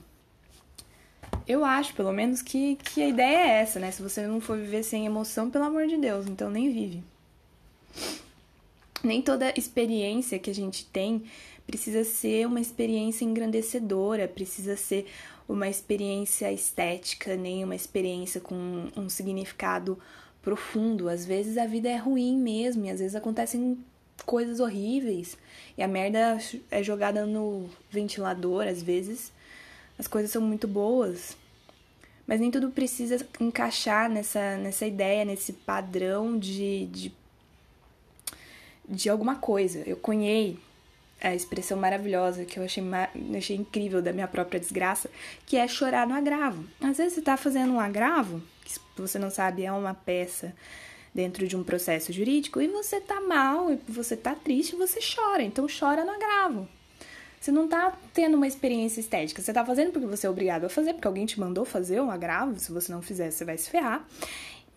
Eu 1.46 1.64
acho, 1.64 1.94
pelo 1.94 2.12
menos, 2.12 2.42
que, 2.42 2.76
que 2.76 3.00
a 3.00 3.08
ideia 3.08 3.36
é 3.36 3.60
essa, 3.60 3.78
né? 3.78 3.92
Se 3.92 4.02
você 4.02 4.26
não 4.26 4.40
for 4.40 4.58
viver 4.58 4.82
sem 4.82 5.06
emoção, 5.06 5.50
pelo 5.50 5.64
amor 5.64 5.86
de 5.86 5.96
Deus, 5.96 6.26
então 6.26 6.50
nem 6.50 6.72
vive. 6.72 7.02
Nem 9.02 9.22
toda 9.22 9.54
experiência 9.56 10.38
que 10.38 10.50
a 10.50 10.54
gente 10.54 10.84
tem 10.86 11.24
precisa 11.70 12.02
ser 12.02 12.46
uma 12.48 12.60
experiência 12.60 13.24
engrandecedora, 13.24 14.26
precisa 14.26 14.76
ser 14.76 15.06
uma 15.48 15.68
experiência 15.68 16.52
estética, 16.52 17.36
nem 17.36 17.62
uma 17.62 17.76
experiência 17.76 18.40
com 18.40 18.88
um 18.96 19.08
significado 19.08 19.96
profundo. 20.42 21.08
Às 21.08 21.24
vezes 21.24 21.56
a 21.56 21.66
vida 21.66 21.88
é 21.88 21.96
ruim 21.96 22.36
mesmo, 22.36 22.86
e 22.86 22.90
às 22.90 22.98
vezes 22.98 23.14
acontecem 23.14 23.78
coisas 24.26 24.58
horríveis 24.58 25.38
e 25.78 25.82
a 25.82 25.88
merda 25.88 26.38
é 26.70 26.82
jogada 26.82 27.24
no 27.24 27.70
ventilador, 27.88 28.66
às 28.66 28.82
vezes 28.82 29.32
as 29.96 30.08
coisas 30.08 30.32
são 30.32 30.42
muito 30.42 30.66
boas. 30.66 31.36
Mas 32.26 32.40
nem 32.40 32.50
tudo 32.50 32.70
precisa 32.70 33.24
encaixar 33.40 34.10
nessa, 34.10 34.56
nessa 34.56 34.86
ideia, 34.86 35.24
nesse 35.24 35.52
padrão 35.52 36.36
de, 36.36 36.86
de, 36.86 37.12
de 38.88 39.08
alguma 39.08 39.36
coisa. 39.36 39.82
Eu 39.86 39.96
conhei 39.96 40.58
a 41.20 41.34
expressão 41.34 41.78
maravilhosa 41.78 42.44
que 42.44 42.58
eu 42.58 42.64
achei, 42.64 42.82
achei 43.36 43.56
incrível 43.56 44.00
da 44.00 44.12
minha 44.12 44.28
própria 44.28 44.58
desgraça, 44.58 45.10
que 45.46 45.56
é 45.56 45.66
chorar 45.68 46.06
no 46.06 46.14
agravo. 46.14 46.64
Às 46.80 46.96
vezes 46.96 47.14
você 47.14 47.20
está 47.20 47.36
fazendo 47.36 47.72
um 47.74 47.80
agravo, 47.80 48.42
que 48.64 48.78
você 48.96 49.18
não 49.18 49.30
sabe 49.30 49.64
é 49.64 49.72
uma 49.72 49.94
peça 49.94 50.54
dentro 51.14 51.46
de 51.46 51.56
um 51.56 51.64
processo 51.64 52.12
jurídico, 52.12 52.60
e 52.60 52.68
você 52.68 53.00
tá 53.00 53.20
mal, 53.20 53.72
e 53.72 53.78
você 53.88 54.16
tá 54.16 54.34
triste, 54.34 54.76
você 54.76 55.00
chora. 55.00 55.42
Então 55.42 55.66
chora 55.66 56.04
no 56.04 56.12
agravo. 56.12 56.68
Você 57.40 57.50
não 57.50 57.66
tá 57.66 57.96
tendo 58.12 58.36
uma 58.36 58.46
experiência 58.46 59.00
estética, 59.00 59.40
você 59.40 59.52
tá 59.52 59.64
fazendo 59.64 59.92
porque 59.92 60.06
você 60.06 60.26
é 60.26 60.30
obrigado 60.30 60.64
a 60.64 60.68
fazer, 60.68 60.92
porque 60.92 61.08
alguém 61.08 61.24
te 61.24 61.40
mandou 61.40 61.64
fazer 61.64 62.00
um 62.00 62.10
agravo, 62.10 62.58
se 62.58 62.70
você 62.70 62.92
não 62.92 63.00
fizer, 63.00 63.30
você 63.30 63.46
vai 63.46 63.56
se 63.56 63.70
ferrar 63.70 64.06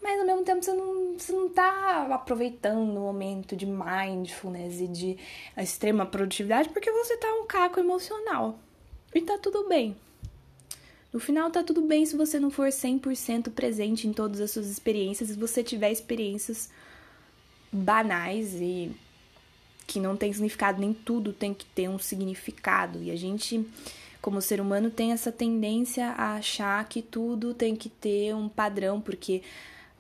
mas 0.04 0.20
ao 0.20 0.26
mesmo 0.26 0.44
tempo 0.44 0.62
você 0.62 0.74
não, 0.74 1.18
você 1.18 1.32
não 1.32 1.48
tá 1.48 2.08
aproveitando 2.12 2.98
o 2.98 3.00
momento 3.00 3.56
de 3.56 3.66
mindfulness 3.66 4.82
e 4.82 4.88
de 4.88 5.18
extrema 5.58 6.06
produtividade 6.06 6.70
porque 6.70 6.92
você 6.92 7.16
tá 7.16 7.34
um 7.36 7.48
caco 7.48 7.80
emocional. 7.80 8.60
E 9.16 9.22
tá 9.22 9.38
tudo 9.38 9.68
bem. 9.70 9.96
No 11.14 11.20
final 11.20 11.50
tá 11.50 11.64
tudo 11.64 11.82
bem 11.82 12.06
se 12.06 12.18
você 12.18 12.40
não 12.40 12.50
for 12.50 12.68
100% 12.68 13.52
presente 13.52 14.08
em 14.08 14.12
todas 14.12 14.42
as 14.42 14.52
suas 14.52 14.68
experiências, 14.68 15.30
se 15.30 15.36
você 15.36 15.64
tiver 15.64 15.92
experiências 15.92 16.70
banais 17.72 18.56
e 18.56 18.92
que 19.86 20.00
não 20.00 20.18
tem 20.18 20.34
significado, 20.34 20.82
nem 20.82 20.94
tudo 20.94 21.32
tem 21.32 21.54
que 21.54 21.66
ter 21.66 21.88
um 21.88 22.00
significado. 22.00 23.02
E 23.02 23.12
a 23.12 23.16
gente, 23.16 23.66
como 24.22 24.42
ser 24.42 24.60
humano, 24.60 24.90
tem 24.90 25.12
essa 25.12 25.32
tendência 25.32 26.08
a 26.08 26.36
achar 26.36 26.84
que 26.90 27.02
tudo 27.02 27.54
tem 27.54 27.76
que 27.76 27.90
ter 27.90 28.34
um 28.34 28.50
padrão, 28.50 29.00
porque 29.00 29.44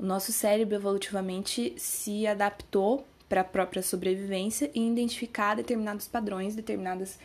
o 0.03 0.05
nosso 0.05 0.33
cérebro 0.33 0.75
evolutivamente 0.75 1.73
se 1.77 2.27
adaptou 2.27 3.07
para 3.29 3.39
a 3.39 3.45
própria 3.45 3.81
sobrevivência 3.81 4.69
e 4.75 4.85
identificar 4.85 5.55
determinados 5.55 6.09
padrões, 6.09 6.55
determinados 6.55 7.17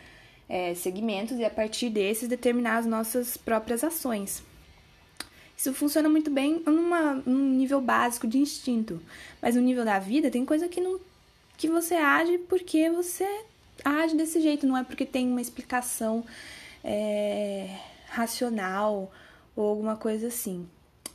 é, 0.47 0.73
segmentos 0.75 1.37
e 1.37 1.43
a 1.43 1.49
partir 1.49 1.89
desses 1.89 2.29
determinar 2.29 2.77
as 2.77 2.85
nossas 2.85 3.35
próprias 3.35 3.83
ações. 3.83 4.41
Isso 5.57 5.73
funciona 5.73 6.07
muito 6.07 6.31
bem 6.31 6.63
numa, 6.65 7.15
num 7.15 7.49
nível 7.49 7.81
básico 7.81 8.25
de 8.25 8.37
instinto, 8.37 9.01
mas 9.41 9.55
no 9.57 9.61
nível 9.61 9.83
da 9.83 9.99
vida 9.99 10.31
tem 10.31 10.45
coisa 10.45 10.69
que 10.69 10.79
não 10.79 11.01
que 11.57 11.67
você 11.67 11.95
age 11.95 12.37
porque 12.47 12.89
você 12.89 13.27
age 13.83 14.15
desse 14.15 14.39
jeito, 14.39 14.65
não 14.65 14.77
é 14.77 14.85
porque 14.85 15.05
tem 15.05 15.27
uma 15.27 15.41
explicação 15.41 16.23
é, 16.81 17.77
racional 18.07 19.11
ou 19.53 19.67
alguma 19.67 19.97
coisa 19.97 20.27
assim. 20.27 20.65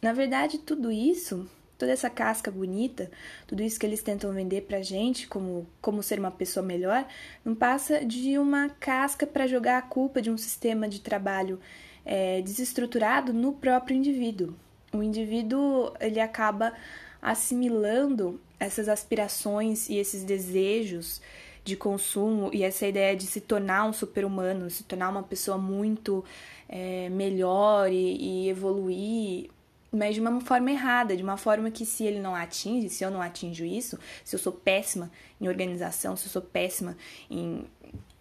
Na 0.04 0.12
verdade, 0.12 0.58
tudo 0.58 0.92
isso, 0.92 1.48
toda 1.78 1.90
essa 1.90 2.10
casca 2.10 2.50
bonita, 2.50 3.10
tudo 3.46 3.62
isso 3.62 3.80
que 3.80 3.86
eles 3.86 4.02
tentam 4.02 4.34
vender 4.34 4.60
pra 4.64 4.82
gente 4.82 5.26
como, 5.26 5.66
como 5.80 6.02
ser 6.02 6.18
uma 6.18 6.30
pessoa 6.30 6.62
melhor, 6.62 7.06
não 7.42 7.54
passa 7.54 8.04
de 8.04 8.36
uma 8.36 8.68
casca 8.68 9.26
para 9.26 9.46
jogar 9.46 9.78
a 9.78 9.82
culpa 9.82 10.20
de 10.20 10.30
um 10.30 10.36
sistema 10.36 10.86
de 10.86 11.00
trabalho 11.00 11.58
é, 12.04 12.42
desestruturado 12.42 13.32
no 13.32 13.54
próprio 13.54 13.96
indivíduo. 13.96 14.54
O 14.92 15.02
indivíduo 15.02 15.94
ele 15.98 16.20
acaba 16.20 16.74
assimilando 17.22 18.38
essas 18.60 18.90
aspirações 18.90 19.88
e 19.88 19.96
esses 19.96 20.22
desejos 20.22 21.22
de 21.64 21.76
consumo 21.76 22.50
e 22.52 22.62
essa 22.62 22.86
ideia 22.86 23.16
de 23.16 23.24
se 23.24 23.40
tornar 23.40 23.86
um 23.86 23.92
super-humano, 23.94 24.68
se 24.68 24.84
tornar 24.84 25.08
uma 25.08 25.22
pessoa 25.22 25.56
muito 25.56 26.22
é, 26.68 27.08
melhor 27.08 27.90
e, 27.90 28.44
e 28.44 28.48
evoluir 28.50 29.48
mas 29.96 30.14
de 30.14 30.20
uma 30.20 30.40
forma 30.40 30.70
errada, 30.70 31.16
de 31.16 31.22
uma 31.22 31.36
forma 31.36 31.70
que 31.70 31.84
se 31.84 32.04
ele 32.04 32.20
não 32.20 32.34
atinge, 32.34 32.88
se 32.88 33.04
eu 33.04 33.10
não 33.10 33.20
atinjo 33.20 33.64
isso, 33.64 33.98
se 34.24 34.34
eu 34.34 34.38
sou 34.40 34.52
péssima 34.52 35.10
em 35.40 35.48
organização, 35.48 36.16
se 36.16 36.26
eu 36.26 36.30
sou 36.30 36.42
péssima 36.42 36.96
em, 37.30 37.64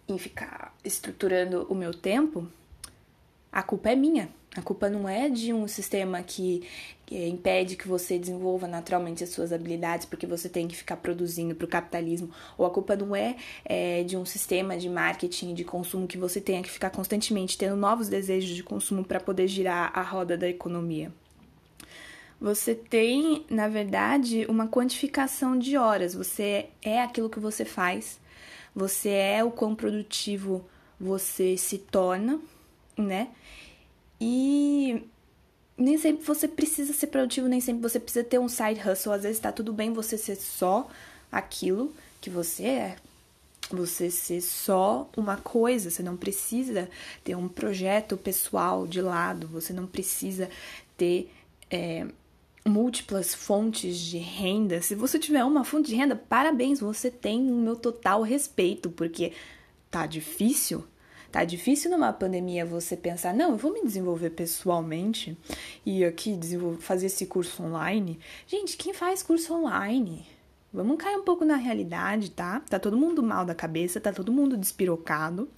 em 0.08 0.18
ficar 0.18 0.74
estruturando 0.84 1.66
o 1.68 1.74
meu 1.74 1.92
tempo, 1.92 2.46
a 3.52 3.62
culpa 3.62 3.90
é 3.90 3.96
minha. 3.96 4.28
A 4.56 4.62
culpa 4.62 4.88
não 4.88 5.08
é 5.08 5.28
de 5.28 5.52
um 5.52 5.66
sistema 5.66 6.22
que, 6.22 6.62
que 7.04 7.26
impede 7.26 7.74
que 7.74 7.88
você 7.88 8.18
desenvolva 8.18 8.68
naturalmente 8.68 9.24
as 9.24 9.30
suas 9.30 9.52
habilidades 9.52 10.06
porque 10.06 10.26
você 10.26 10.48
tem 10.48 10.68
que 10.68 10.76
ficar 10.76 10.96
produzindo 10.96 11.56
para 11.56 11.64
o 11.64 11.68
capitalismo. 11.68 12.30
Ou 12.56 12.64
a 12.64 12.70
culpa 12.70 12.94
não 12.94 13.16
é, 13.16 13.36
é, 13.64 14.04
de 14.04 14.16
um 14.16 14.24
sistema 14.24 14.76
de 14.76 14.88
marketing, 14.88 15.54
de 15.54 15.64
consumo 15.64 16.06
que 16.06 16.16
você 16.16 16.40
tenha 16.40 16.62
que 16.62 16.70
ficar 16.70 16.90
constantemente 16.90 17.58
tendo 17.58 17.74
novos 17.74 18.08
desejos 18.08 18.54
de 18.54 18.62
consumo 18.62 19.04
para 19.04 19.18
poder 19.18 19.48
girar 19.48 19.90
a 19.92 20.02
roda 20.02 20.36
da 20.36 20.48
economia. 20.48 21.12
Você 22.40 22.74
tem, 22.74 23.44
na 23.48 23.68
verdade, 23.68 24.44
uma 24.48 24.68
quantificação 24.68 25.58
de 25.58 25.76
horas. 25.76 26.14
Você 26.14 26.66
é 26.82 27.00
aquilo 27.02 27.30
que 27.30 27.40
você 27.40 27.64
faz, 27.64 28.20
você 28.74 29.08
é 29.10 29.44
o 29.44 29.50
quão 29.50 29.74
produtivo 29.74 30.64
você 30.98 31.56
se 31.56 31.78
torna, 31.78 32.40
né? 32.96 33.28
E 34.20 35.02
nem 35.76 35.98
sempre 35.98 36.24
você 36.24 36.46
precisa 36.46 36.92
ser 36.92 37.08
produtivo, 37.08 37.48
nem 37.48 37.60
sempre 37.60 37.82
você 37.82 37.98
precisa 37.98 38.24
ter 38.24 38.38
um 38.38 38.48
side 38.48 38.80
hustle. 38.80 39.12
Às 39.12 39.22
vezes 39.22 39.40
tá 39.40 39.52
tudo 39.52 39.72
bem 39.72 39.92
você 39.92 40.16
ser 40.18 40.36
só 40.36 40.88
aquilo 41.30 41.94
que 42.20 42.30
você 42.30 42.64
é. 42.64 42.96
Você 43.70 44.10
ser 44.10 44.42
só 44.42 45.08
uma 45.16 45.38
coisa, 45.38 45.90
você 45.90 46.02
não 46.02 46.16
precisa 46.16 46.88
ter 47.24 47.34
um 47.34 47.48
projeto 47.48 48.16
pessoal 48.16 48.86
de 48.86 49.00
lado, 49.00 49.48
você 49.48 49.72
não 49.72 49.86
precisa 49.86 50.50
ter 50.96 51.30
é, 51.74 52.06
múltiplas 52.64 53.34
fontes 53.34 53.98
de 53.98 54.18
renda. 54.18 54.80
Se 54.80 54.94
você 54.94 55.18
tiver 55.18 55.44
uma 55.44 55.64
fonte 55.64 55.88
de 55.88 55.96
renda, 55.96 56.14
parabéns, 56.14 56.78
você 56.78 57.10
tem 57.10 57.50
o 57.50 57.56
meu 57.56 57.74
total 57.74 58.22
respeito, 58.22 58.90
porque 58.90 59.32
tá 59.90 60.06
difícil 60.06 60.84
Tá 61.34 61.42
difícil 61.42 61.90
numa 61.90 62.12
pandemia 62.12 62.64
você 62.64 62.96
pensar, 62.96 63.34
não, 63.34 63.50
eu 63.50 63.56
vou 63.56 63.72
me 63.72 63.82
desenvolver 63.82 64.30
pessoalmente 64.30 65.36
e 65.84 66.04
aqui 66.04 66.38
fazer 66.78 67.06
esse 67.06 67.26
curso 67.26 67.60
online. 67.60 68.20
Gente, 68.46 68.76
quem 68.76 68.94
faz 68.94 69.20
curso 69.20 69.52
online? 69.52 70.24
Vamos 70.72 70.96
cair 70.96 71.16
um 71.16 71.24
pouco 71.24 71.44
na 71.44 71.56
realidade, 71.56 72.30
tá? 72.30 72.60
Tá 72.60 72.78
todo 72.78 72.96
mundo 72.96 73.20
mal 73.20 73.44
da 73.44 73.52
cabeça, 73.52 74.00
tá 74.00 74.12
todo 74.12 74.32
mundo 74.32 74.56
despirocado. 74.56 75.48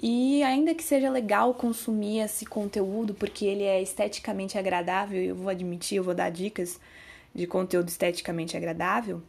E 0.00 0.42
ainda 0.44 0.74
que 0.74 0.82
seja 0.84 1.10
legal 1.10 1.52
consumir 1.54 2.20
esse 2.20 2.46
conteúdo 2.46 3.14
porque 3.14 3.44
ele 3.44 3.64
é 3.64 3.82
esteticamente 3.82 4.56
agradável, 4.56 5.20
eu 5.20 5.34
vou 5.34 5.48
admitir, 5.48 5.96
eu 5.96 6.04
vou 6.04 6.14
dar 6.14 6.30
dicas 6.30 6.78
de 7.34 7.46
conteúdo 7.46 7.88
esteticamente 7.88 8.56
agradável, 8.56 9.20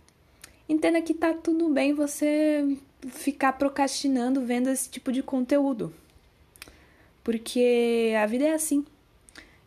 entenda 0.67 1.01
que 1.01 1.13
tá 1.13 1.33
tudo 1.33 1.69
bem 1.69 1.93
você 1.93 2.77
ficar 3.07 3.53
procrastinando 3.53 4.45
vendo 4.45 4.69
esse 4.69 4.89
tipo 4.89 5.11
de 5.11 5.23
conteúdo. 5.23 5.93
Porque 7.23 8.13
a 8.21 8.25
vida 8.25 8.45
é 8.45 8.53
assim. 8.53 8.85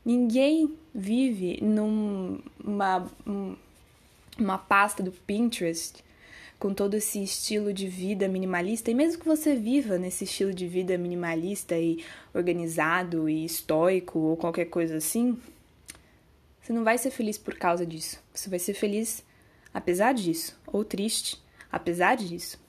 Ninguém 0.04 0.74
vive 0.94 1.58
numa 1.62 3.10
uma 4.38 4.58
pasta 4.58 5.02
do 5.02 5.12
Pinterest 5.12 6.02
com 6.62 6.72
todo 6.72 6.94
esse 6.94 7.20
estilo 7.20 7.74
de 7.74 7.88
vida 7.88 8.28
minimalista, 8.28 8.88
e 8.88 8.94
mesmo 8.94 9.20
que 9.20 9.26
você 9.26 9.56
viva 9.56 9.98
nesse 9.98 10.22
estilo 10.22 10.54
de 10.54 10.68
vida 10.68 10.96
minimalista 10.96 11.76
e 11.76 12.04
organizado 12.32 13.28
e 13.28 13.44
estoico 13.44 14.20
ou 14.20 14.36
qualquer 14.36 14.66
coisa 14.66 14.98
assim, 14.98 15.36
você 16.62 16.72
não 16.72 16.84
vai 16.84 16.96
ser 16.98 17.10
feliz 17.10 17.36
por 17.36 17.56
causa 17.56 17.84
disso. 17.84 18.22
Você 18.32 18.48
vai 18.48 18.60
ser 18.60 18.74
feliz 18.74 19.24
apesar 19.74 20.14
disso, 20.14 20.56
ou 20.64 20.84
triste 20.84 21.42
apesar 21.68 22.14
disso. 22.14 22.60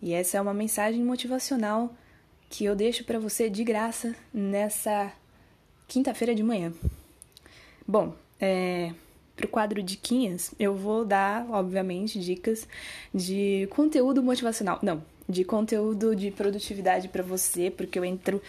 E 0.00 0.14
essa 0.14 0.38
é 0.38 0.40
uma 0.40 0.54
mensagem 0.54 1.04
motivacional 1.04 1.94
que 2.48 2.64
eu 2.64 2.74
deixo 2.74 3.04
para 3.04 3.18
você 3.18 3.50
de 3.50 3.62
graça 3.62 4.16
nessa 4.32 5.12
quinta-feira 5.86 6.34
de 6.34 6.42
manhã. 6.42 6.72
Bom, 7.86 8.16
é, 8.40 8.94
para 9.36 9.46
o 9.46 9.48
quadro 9.48 9.82
Diquinhas, 9.82 10.54
eu 10.58 10.74
vou 10.74 11.04
dar, 11.04 11.46
obviamente, 11.50 12.20
dicas 12.20 12.68
de 13.12 13.66
conteúdo 13.70 14.22
motivacional. 14.22 14.78
Não, 14.82 15.02
de 15.28 15.44
conteúdo 15.44 16.14
de 16.14 16.30
produtividade 16.30 17.08
para 17.08 17.22
você, 17.22 17.70
porque 17.70 17.98
eu 17.98 18.04
entro. 18.04 18.40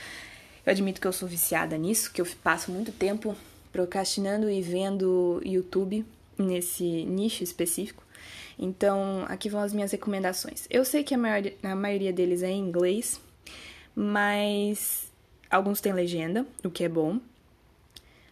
Eu 0.65 0.71
admito 0.71 0.99
que 0.99 1.07
eu 1.07 1.13
sou 1.13 1.27
viciada 1.27 1.77
nisso, 1.77 2.11
que 2.11 2.21
eu 2.21 2.27
passo 2.43 2.71
muito 2.71 2.91
tempo 2.91 3.35
procrastinando 3.71 4.49
e 4.49 4.61
vendo 4.61 5.41
YouTube 5.43 6.05
nesse 6.37 6.83
nicho 6.83 7.43
específico. 7.43 8.03
Então, 8.57 9.25
aqui 9.27 9.49
vão 9.49 9.61
as 9.61 9.73
minhas 9.73 9.91
recomendações. 9.91 10.65
Eu 10.69 10.85
sei 10.85 11.03
que 11.03 11.13
a, 11.13 11.17
maior, 11.17 11.43
a 11.61 11.75
maioria 11.75 12.13
deles 12.13 12.41
é 12.41 12.49
em 12.49 12.59
inglês, 12.59 13.19
mas 13.93 15.11
alguns 15.49 15.81
têm 15.81 15.93
legenda, 15.93 16.45
o 16.63 16.69
que 16.69 16.83
é 16.83 16.89
bom. 16.89 17.19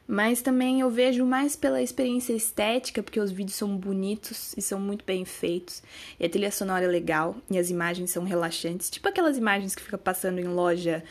Mas 0.05 0.41
também 0.41 0.81
eu 0.81 0.89
vejo 0.89 1.25
mais 1.25 1.55
pela 1.55 1.81
experiência 1.81 2.33
estética, 2.33 3.01
porque 3.01 3.19
os 3.19 3.31
vídeos 3.31 3.55
são 3.55 3.75
bonitos 3.77 4.53
e 4.57 4.61
são 4.61 4.79
muito 4.79 5.05
bem 5.05 5.23
feitos. 5.23 5.81
E 6.19 6.25
a 6.25 6.29
trilha 6.29 6.51
sonora 6.51 6.85
é 6.85 6.87
legal 6.87 7.37
e 7.49 7.57
as 7.57 7.69
imagens 7.69 8.11
são 8.11 8.23
relaxantes. 8.23 8.89
Tipo 8.89 9.07
aquelas 9.07 9.37
imagens 9.37 9.73
que 9.73 9.81
fica 9.81 9.97
passando 9.97 10.39
em 10.39 10.47
loja 10.47 11.03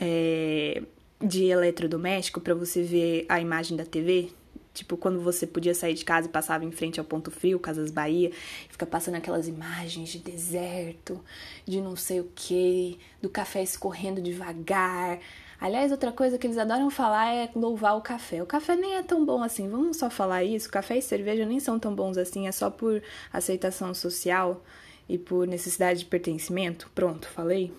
é, 0.00 0.82
de 1.20 1.46
eletrodoméstico 1.46 2.40
para 2.40 2.54
você 2.54 2.82
ver 2.82 3.26
a 3.28 3.40
imagem 3.40 3.76
da 3.76 3.84
TV. 3.84 4.30
Tipo, 4.72 4.96
quando 4.96 5.20
você 5.20 5.44
podia 5.44 5.74
sair 5.74 5.94
de 5.94 6.04
casa 6.04 6.28
e 6.28 6.30
passava 6.30 6.64
em 6.64 6.70
frente 6.70 7.00
ao 7.00 7.04
Ponto 7.04 7.32
Frio, 7.32 7.58
Casas 7.58 7.90
Bahia, 7.90 8.30
fica 8.68 8.86
passando 8.86 9.16
aquelas 9.16 9.48
imagens 9.48 10.10
de 10.10 10.20
deserto, 10.20 11.20
de 11.66 11.80
não 11.80 11.96
sei 11.96 12.20
o 12.20 12.30
que, 12.32 12.96
do 13.20 13.28
café 13.28 13.60
escorrendo 13.60 14.22
devagar. 14.22 15.18
Aliás, 15.60 15.90
outra 15.90 16.12
coisa 16.12 16.38
que 16.38 16.46
eles 16.46 16.56
adoram 16.56 16.88
falar 16.88 17.34
é 17.34 17.50
louvar 17.54 17.96
o 17.96 18.00
café. 18.00 18.40
O 18.42 18.46
café 18.46 18.76
nem 18.76 18.94
é 18.96 19.02
tão 19.02 19.24
bom 19.24 19.42
assim, 19.42 19.68
vamos 19.68 19.96
só 19.96 20.08
falar 20.08 20.44
isso. 20.44 20.70
Café 20.70 20.98
e 20.98 21.02
cerveja 21.02 21.44
nem 21.44 21.58
são 21.58 21.78
tão 21.78 21.94
bons 21.94 22.16
assim, 22.16 22.46
é 22.46 22.52
só 22.52 22.70
por 22.70 23.02
aceitação 23.32 23.92
social 23.92 24.62
e 25.08 25.18
por 25.18 25.48
necessidade 25.48 26.00
de 26.00 26.04
pertencimento. 26.04 26.88
Pronto, 26.94 27.28
falei. 27.28 27.72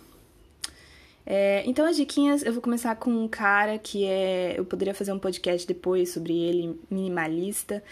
É, 1.25 1.63
então, 1.65 1.85
as 1.85 1.95
diquinhas, 1.95 2.43
eu 2.43 2.51
vou 2.51 2.61
começar 2.61 2.95
com 2.95 3.11
um 3.11 3.27
cara 3.27 3.77
que 3.77 4.03
é. 4.03 4.55
Eu 4.57 4.65
poderia 4.65 4.93
fazer 4.93 5.13
um 5.13 5.19
podcast 5.19 5.65
depois 5.67 6.11
sobre 6.11 6.35
ele, 6.37 6.77
minimalista, 6.89 7.83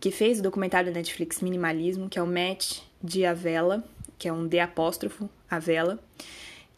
que 0.00 0.10
fez 0.10 0.40
o 0.40 0.42
documentário 0.42 0.90
da 0.90 0.98
Netflix 0.98 1.40
Minimalismo, 1.40 2.08
que 2.08 2.18
é 2.18 2.22
o 2.22 2.26
Matt 2.26 2.80
de 3.02 3.24
Avela, 3.24 3.84
que 4.18 4.26
é 4.26 4.32
um 4.32 4.48
D 4.48 4.58
apóstrofo, 4.58 5.28
Avela, 5.50 5.98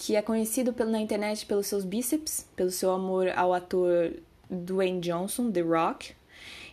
que 0.01 0.17
é 0.17 0.23
conhecido 0.23 0.75
na 0.87 0.99
internet 0.99 1.45
pelos 1.45 1.67
seus 1.67 1.85
bíceps, 1.85 2.49
pelo 2.57 2.71
seu 2.71 2.91
amor 2.91 3.29
ao 3.37 3.53
ator 3.53 4.15
Dwayne 4.49 4.99
Johnson, 4.99 5.53
The 5.53 5.61
Rock, 5.61 6.15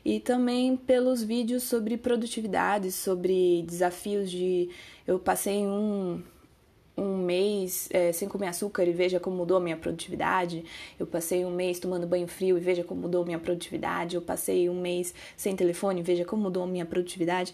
e 0.05 0.21
também 0.21 0.77
pelos 0.77 1.21
vídeos 1.21 1.63
sobre 1.63 1.97
produtividade, 1.97 2.89
sobre 2.89 3.65
desafios 3.67 4.31
de. 4.31 4.69
Eu 5.05 5.19
passei 5.19 5.65
um, 5.65 6.23
um 6.95 7.17
mês 7.17 7.89
é, 7.91 8.13
sem 8.13 8.29
comer 8.29 8.47
açúcar 8.47 8.85
e 8.85 8.93
veja 8.93 9.19
como 9.19 9.35
mudou 9.35 9.57
a 9.57 9.59
minha 9.59 9.75
produtividade. 9.75 10.63
Eu 10.97 11.05
passei 11.05 11.43
um 11.43 11.51
mês 11.51 11.81
tomando 11.81 12.07
banho 12.07 12.29
frio 12.29 12.57
e 12.57 12.61
veja 12.61 12.85
como 12.85 13.01
mudou 13.01 13.23
a 13.23 13.25
minha 13.25 13.39
produtividade. 13.39 14.15
Eu 14.15 14.21
passei 14.21 14.69
um 14.69 14.79
mês 14.79 15.13
sem 15.35 15.53
telefone 15.53 15.99
e 15.99 16.03
veja 16.03 16.23
como 16.23 16.43
mudou 16.43 16.63
a 16.63 16.67
minha 16.67 16.85
produtividade. 16.85 17.53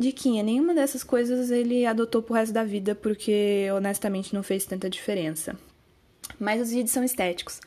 Diquinha, 0.00 0.42
nenhuma 0.42 0.74
dessas 0.74 1.04
coisas 1.04 1.50
ele 1.50 1.84
adotou 1.84 2.22
pro 2.22 2.32
resto 2.32 2.54
da 2.54 2.64
vida 2.64 2.94
porque 2.94 3.68
honestamente 3.76 4.34
não 4.34 4.42
fez 4.42 4.64
tanta 4.64 4.88
diferença. 4.88 5.58
Mas 6.38 6.58
os 6.62 6.70
vídeos 6.70 6.90
são 6.90 7.04
estéticos 7.04 7.60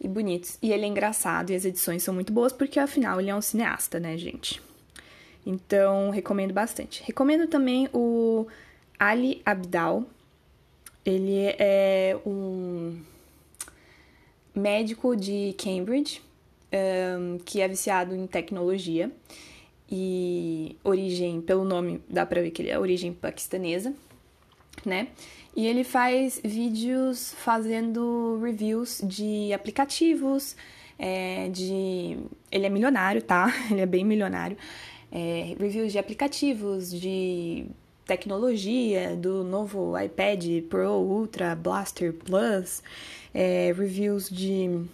e 0.00 0.08
bonitos. 0.08 0.58
E 0.60 0.72
ele 0.72 0.84
é 0.84 0.88
engraçado 0.88 1.50
e 1.50 1.54
as 1.54 1.64
edições 1.64 2.02
são 2.02 2.12
muito 2.12 2.32
boas 2.32 2.52
porque 2.52 2.80
afinal 2.80 3.20
ele 3.20 3.30
é 3.30 3.34
um 3.36 3.40
cineasta, 3.40 4.00
né, 4.00 4.18
gente? 4.18 4.60
Então, 5.46 6.10
recomendo 6.10 6.52
bastante. 6.52 7.04
Recomendo 7.04 7.46
também 7.46 7.88
o 7.92 8.48
Ali 8.98 9.40
Abdal. 9.46 10.04
Ele 11.04 11.54
é 11.56 12.18
um 12.26 12.98
médico 14.52 15.14
de 15.14 15.54
Cambridge 15.56 16.20
um, 17.20 17.38
que 17.38 17.60
é 17.60 17.68
viciado 17.68 18.12
em 18.12 18.26
tecnologia 18.26 19.08
e 19.90 20.76
origem, 20.82 21.40
pelo 21.40 21.64
nome 21.64 22.02
dá 22.08 22.26
pra 22.26 22.40
ver 22.40 22.50
que 22.50 22.62
ele 22.62 22.70
é 22.70 22.78
origem 22.78 23.12
paquistanesa, 23.12 23.94
né? 24.84 25.08
E 25.56 25.66
ele 25.66 25.84
faz 25.84 26.40
vídeos 26.44 27.34
fazendo 27.38 28.38
reviews 28.42 29.00
de 29.02 29.52
aplicativos, 29.52 30.54
é, 30.98 31.48
de. 31.48 32.18
Ele 32.50 32.66
é 32.66 32.68
milionário, 32.68 33.22
tá? 33.22 33.52
Ele 33.70 33.80
é 33.80 33.86
bem 33.86 34.04
milionário. 34.04 34.56
É, 35.10 35.54
reviews 35.58 35.92
de 35.92 35.98
aplicativos, 35.98 36.90
de 36.90 37.66
tecnologia, 38.04 39.16
do 39.16 39.42
novo 39.42 39.98
iPad 39.98 40.62
Pro, 40.68 40.92
Ultra, 40.92 41.54
Blaster 41.54 42.12
Plus, 42.12 42.82
é, 43.32 43.72
reviews 43.76 44.28
de 44.28 44.84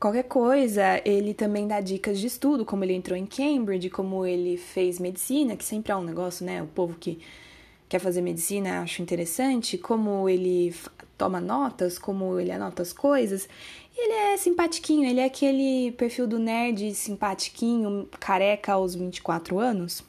qualquer 0.00 0.24
coisa. 0.24 1.00
Ele 1.04 1.34
também 1.34 1.68
dá 1.68 1.80
dicas 1.80 2.18
de 2.18 2.26
estudo, 2.26 2.64
como 2.64 2.82
ele 2.82 2.94
entrou 2.94 3.16
em 3.16 3.26
Cambridge, 3.26 3.90
como 3.90 4.24
ele 4.24 4.56
fez 4.56 4.98
medicina, 4.98 5.54
que 5.54 5.64
sempre 5.64 5.92
é 5.92 5.96
um 5.96 6.02
negócio, 6.02 6.44
né? 6.44 6.62
O 6.62 6.66
povo 6.66 6.96
que 6.98 7.20
quer 7.88 7.98
fazer 7.98 8.22
medicina, 8.22 8.80
acho 8.80 9.02
interessante, 9.02 9.76
como 9.76 10.28
ele 10.28 10.74
toma 11.18 11.40
notas, 11.40 11.98
como 11.98 12.40
ele 12.40 12.50
anota 12.50 12.82
as 12.82 12.92
coisas. 12.92 13.48
Ele 13.96 14.12
é 14.12 14.36
simpatiquinho, 14.38 15.08
ele 15.08 15.20
é 15.20 15.24
aquele 15.26 15.92
perfil 15.92 16.26
do 16.26 16.38
nerd 16.38 16.94
simpatiquinho, 16.94 18.08
careca 18.18 18.72
aos 18.72 18.94
24 18.94 19.58
anos. 19.58 20.02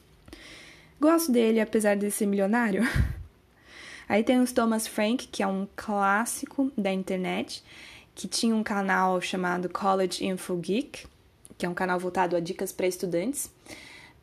Gosto 0.98 1.30
dele, 1.32 1.60
apesar 1.60 1.96
de 1.96 2.10
ser 2.10 2.26
milionário. 2.26 2.82
Aí 4.08 4.22
tem 4.22 4.40
os 4.40 4.52
Thomas 4.52 4.86
Frank, 4.86 5.26
que 5.26 5.42
é 5.42 5.46
um 5.46 5.66
clássico 5.74 6.70
da 6.78 6.92
internet, 6.92 7.62
que 8.14 8.28
tinha 8.28 8.54
um 8.54 8.62
canal 8.62 9.20
chamado 9.20 9.68
College 9.68 10.24
Info 10.26 10.56
Geek, 10.56 11.06
que 11.56 11.66
é 11.66 11.68
um 11.68 11.74
canal 11.74 11.98
voltado 11.98 12.36
a 12.36 12.40
dicas 12.40 12.72
para 12.72 12.86
estudantes. 12.86 13.46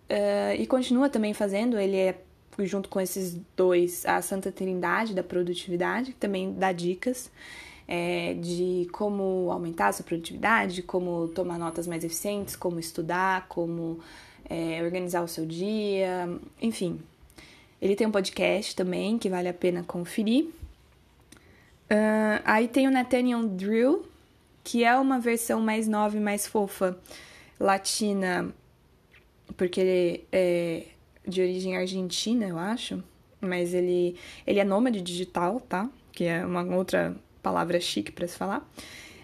Uh, 0.09 0.55
e 0.57 0.65
continua 0.65 1.09
também 1.09 1.33
fazendo, 1.33 1.77
ele 1.77 1.97
é 1.97 2.21
junto 2.59 2.89
com 2.89 2.99
esses 2.99 3.39
dois, 3.55 4.05
a 4.05 4.21
Santa 4.21 4.51
Trindade 4.51 5.13
da 5.13 5.23
produtividade, 5.23 6.11
que 6.11 6.17
também 6.17 6.53
dá 6.53 6.71
dicas 6.71 7.31
é, 7.87 8.35
de 8.35 8.87
como 8.91 9.49
aumentar 9.51 9.87
a 9.87 9.93
sua 9.93 10.05
produtividade, 10.05 10.83
como 10.83 11.27
tomar 11.29 11.57
notas 11.57 11.87
mais 11.87 12.03
eficientes, 12.03 12.55
como 12.55 12.79
estudar, 12.79 13.47
como 13.47 13.99
é, 14.47 14.81
organizar 14.83 15.23
o 15.23 15.27
seu 15.27 15.45
dia, 15.45 16.29
enfim. 16.61 16.99
Ele 17.81 17.95
tem 17.95 18.05
um 18.05 18.11
podcast 18.11 18.75
também 18.75 19.17
que 19.17 19.29
vale 19.29 19.47
a 19.47 19.53
pena 19.53 19.83
conferir. 19.83 20.49
Uh, 21.91 22.41
aí 22.45 22.67
tem 22.67 22.87
o 22.87 22.91
Nathaniel 22.91 23.47
Drill, 23.47 24.05
que 24.63 24.83
é 24.83 24.95
uma 24.95 25.19
versão 25.19 25.61
mais 25.61 25.87
nova 25.87 26.15
e 26.15 26.19
mais 26.19 26.45
fofa 26.45 26.97
latina, 27.59 28.53
porque 29.57 29.81
ele 29.81 30.23
é, 30.31 30.83
de 31.27 31.41
origem 31.41 31.75
argentina, 31.75 32.47
eu 32.47 32.57
acho, 32.57 33.03
mas 33.41 33.73
ele, 33.73 34.15
ele 34.45 34.59
é 34.59 34.63
nômade 34.63 35.01
digital, 35.01 35.59
tá? 35.59 35.89
Que 36.11 36.25
é 36.25 36.45
uma 36.45 36.63
outra 36.75 37.15
palavra 37.41 37.79
chique 37.79 38.11
para 38.11 38.27
se 38.27 38.37
falar. 38.37 38.67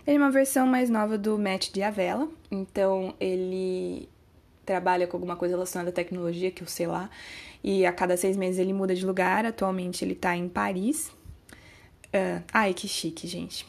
Ele 0.05 0.17
é 0.17 0.19
uma 0.19 0.31
versão 0.31 0.67
mais 0.67 0.89
nova 0.89 1.17
do 1.17 1.37
Matt 1.37 1.71
Diavela, 1.71 2.27
então 2.49 3.13
ele 3.19 4.09
trabalha 4.65 5.05
com 5.07 5.17
alguma 5.17 5.35
coisa 5.35 5.55
relacionada 5.55 5.89
à 5.89 5.93
tecnologia, 5.93 6.51
que 6.51 6.63
eu 6.63 6.67
sei 6.67 6.87
lá, 6.87 7.09
e 7.63 7.85
a 7.85 7.91
cada 7.91 8.17
seis 8.17 8.35
meses 8.35 8.59
ele 8.59 8.73
muda 8.73 8.95
de 8.95 9.05
lugar. 9.05 9.45
Atualmente 9.45 10.03
ele 10.03 10.15
tá 10.15 10.35
em 10.35 10.47
Paris. 10.47 11.11
Uh, 12.15 12.41
ai, 12.53 12.73
que 12.73 12.87
chique, 12.87 13.27
gente. 13.27 13.65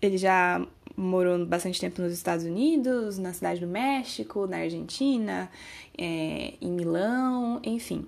Ele 0.00 0.16
já 0.16 0.64
morou 0.96 1.44
bastante 1.44 1.80
tempo 1.80 2.00
nos 2.00 2.12
Estados 2.12 2.44
Unidos, 2.44 3.18
na 3.18 3.32
cidade 3.32 3.58
do 3.58 3.66
México, 3.66 4.46
na 4.46 4.58
Argentina, 4.58 5.50
é, 5.98 6.54
em 6.60 6.70
Milão, 6.70 7.60
enfim. 7.64 8.06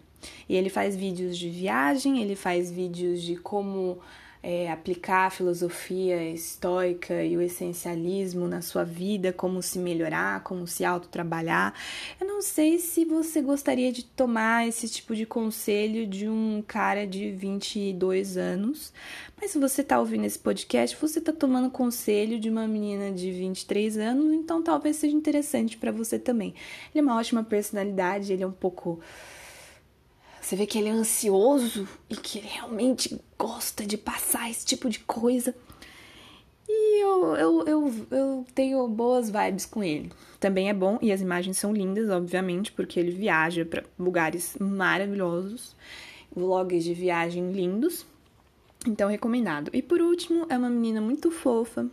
E 0.49 0.55
ele 0.55 0.71
faz 0.71 0.95
vídeos 0.95 1.37
de 1.37 1.51
viagem, 1.51 2.23
ele 2.23 2.37
faz 2.37 2.71
vídeos 2.71 3.21
de 3.21 3.35
como 3.37 3.99
é, 4.47 4.71
aplicar 4.71 5.29
a 5.29 5.31
filosofia 5.31 6.23
estoica 6.23 7.25
e 7.25 7.35
o 7.35 7.41
essencialismo 7.41 8.47
na 8.47 8.61
sua 8.61 8.85
vida, 8.85 9.33
como 9.33 9.63
se 9.63 9.79
melhorar, 9.79 10.43
como 10.43 10.67
se 10.67 10.85
autotrabalhar. 10.85 11.73
Eu 12.21 12.27
não 12.27 12.43
sei 12.43 12.79
se 12.79 13.07
você 13.07 13.41
gostaria 13.41 13.91
de 13.91 14.05
tomar 14.05 14.69
esse 14.69 14.87
tipo 14.87 15.17
de 15.17 15.25
conselho 15.25 16.07
de 16.07 16.29
um 16.29 16.63
cara 16.67 17.07
de 17.07 17.31
22 17.31 18.37
anos, 18.37 18.93
mas 19.41 19.51
se 19.51 19.59
você 19.59 19.81
está 19.81 19.99
ouvindo 19.99 20.27
esse 20.27 20.39
podcast, 20.39 20.95
você 21.01 21.21
está 21.21 21.33
tomando 21.33 21.71
conselho 21.71 22.39
de 22.39 22.51
uma 22.51 22.69
menina 22.69 23.11
de 23.11 23.31
23 23.33 23.97
anos, 23.97 24.31
então 24.35 24.63
talvez 24.63 24.97
seja 24.97 25.17
interessante 25.17 25.79
para 25.79 25.91
você 25.91 26.19
também. 26.19 26.55
Ele 26.95 27.01
é 27.01 27.03
uma 27.03 27.17
ótima 27.17 27.43
personalidade, 27.43 28.31
ele 28.31 28.43
é 28.43 28.47
um 28.47 28.53
pouco 28.53 29.01
você 30.45 30.57
vê 30.57 30.67
que 30.67 30.79
ele 30.79 30.91
é 30.91 30.93
ansioso 30.93 31.89
e 32.11 32.15
que 32.15 32.39
ele 32.39 32.49
realmente 32.49 33.19
gosta 33.39 33.87
de 33.87 33.97
passar 33.97 34.51
esse 34.51 34.67
tipo 34.67 34.91
de 34.91 34.99
coisa. 34.99 35.55
E 36.69 37.03
eu, 37.03 37.35
eu, 37.37 37.65
eu, 37.67 38.07
eu 38.11 38.47
tenho 38.55 38.87
boas 38.87 39.31
vibes 39.31 39.65
com 39.65 39.83
ele. 39.83 40.13
Também 40.39 40.69
é 40.69 40.75
bom 40.75 40.99
e 41.01 41.11
as 41.11 41.23
imagens 41.23 41.57
são 41.57 41.73
lindas, 41.73 42.11
obviamente, 42.11 42.73
porque 42.73 43.01
ele 43.01 43.11
viaja 43.11 43.65
para 43.65 43.85
lugares 43.99 44.55
maravilhosos, 44.61 45.75
vlogs 46.31 46.85
de 46.85 46.93
viagem 46.93 47.51
lindos. 47.51 48.05
Então, 48.87 49.09
recomendado. 49.09 49.71
E 49.73 49.81
por 49.81 50.03
último, 50.03 50.45
é 50.51 50.59
uma 50.59 50.69
menina 50.69 51.01
muito 51.01 51.31
fofa. 51.31 51.87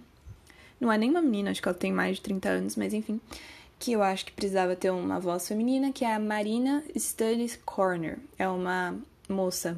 Não 0.78 0.92
é 0.92 0.98
nem 0.98 1.10
uma 1.10 1.22
menina, 1.22 1.52
acho 1.52 1.62
que 1.62 1.70
ela 1.70 1.78
tem 1.78 1.94
mais 1.94 2.18
de 2.18 2.24
30 2.24 2.50
anos, 2.50 2.76
mas 2.76 2.94
enfim 2.94 3.22
que 3.82 3.94
eu 3.94 4.04
acho 4.04 4.26
que 4.26 4.32
precisava 4.32 4.76
ter 4.76 4.92
uma 4.92 5.20
voz 5.20 5.48
feminina, 5.48 5.92
que 5.92 6.06
é 6.06 6.14
a 6.14 6.20
Marina 6.20 6.84
Studies 6.96 7.60
Corner. 7.66 8.20
É 8.38 8.48
uma 8.48 8.96
moça 9.28 9.76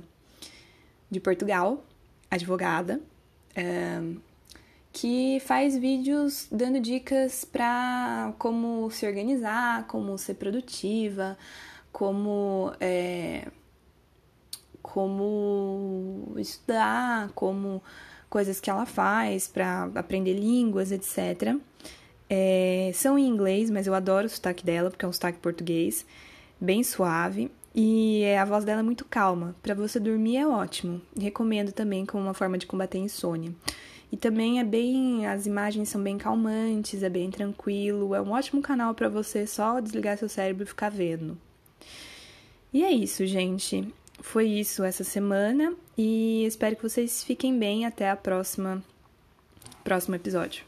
de 1.09 1.21
Portugal, 1.21 1.81
advogada, 2.29 2.99
um, 3.57 4.17
que 4.91 5.39
faz 5.45 5.77
vídeos 5.77 6.47
dando 6.51 6.81
dicas 6.81 7.45
para 7.45 8.33
como 8.37 8.91
se 8.91 9.07
organizar, 9.07 9.87
como 9.87 10.17
ser 10.17 10.33
produtiva, 10.33 11.37
como 11.89 12.73
é, 12.81 13.47
como 14.81 16.33
estudar, 16.35 17.31
como 17.33 17.81
coisas 18.29 18.59
que 18.59 18.69
ela 18.69 18.85
faz 18.85 19.47
para 19.47 19.89
aprender 19.95 20.33
línguas, 20.33 20.91
etc. 20.91 21.57
É, 22.35 22.89
são 22.95 23.15
em 23.15 23.27
inglês, 23.27 23.69
mas 23.69 23.85
eu 23.85 23.93
adoro 23.93 24.25
o 24.25 24.29
sotaque 24.29 24.65
dela, 24.65 24.89
porque 24.89 25.05
é 25.05 25.07
um 25.07 25.13
sotaque 25.13 25.37
português, 25.37 26.03
bem 26.59 26.81
suave. 26.83 27.51
E 27.75 28.25
a 28.35 28.43
voz 28.43 28.65
dela 28.65 28.79
é 28.79 28.83
muito 28.83 29.05
calma. 29.05 29.55
Para 29.61 29.75
você 29.75 29.99
dormir 29.99 30.37
é 30.37 30.47
ótimo. 30.47 30.99
Recomendo 31.15 31.71
também 31.71 32.07
como 32.07 32.23
uma 32.23 32.33
forma 32.33 32.57
de 32.57 32.65
combater 32.65 32.97
insônia. 32.97 33.53
E 34.11 34.17
também 34.17 34.59
é 34.59 34.63
bem, 34.63 35.27
as 35.27 35.45
imagens 35.45 35.89
são 35.89 36.01
bem 36.01 36.17
calmantes, 36.17 37.03
é 37.03 37.09
bem 37.09 37.29
tranquilo, 37.29 38.15
é 38.15 38.21
um 38.21 38.31
ótimo 38.31 38.61
canal 38.63 38.95
para 38.95 39.09
você 39.09 39.45
só 39.45 39.79
desligar 39.79 40.17
seu 40.17 40.29
cérebro 40.29 40.63
e 40.63 40.67
ficar 40.67 40.89
vendo. 40.89 41.37
E 42.71 42.83
é 42.83 42.91
isso, 42.91 43.25
gente. 43.27 43.87
Foi 44.19 44.47
isso 44.47 44.83
essa 44.83 45.03
semana 45.03 45.73
e 45.95 46.45
espero 46.45 46.75
que 46.75 46.83
vocês 46.83 47.23
fiquem 47.23 47.57
bem 47.57 47.85
até 47.85 48.09
a 48.09 48.15
próxima 48.15 48.83
próximo 49.83 50.15
episódio. 50.15 50.63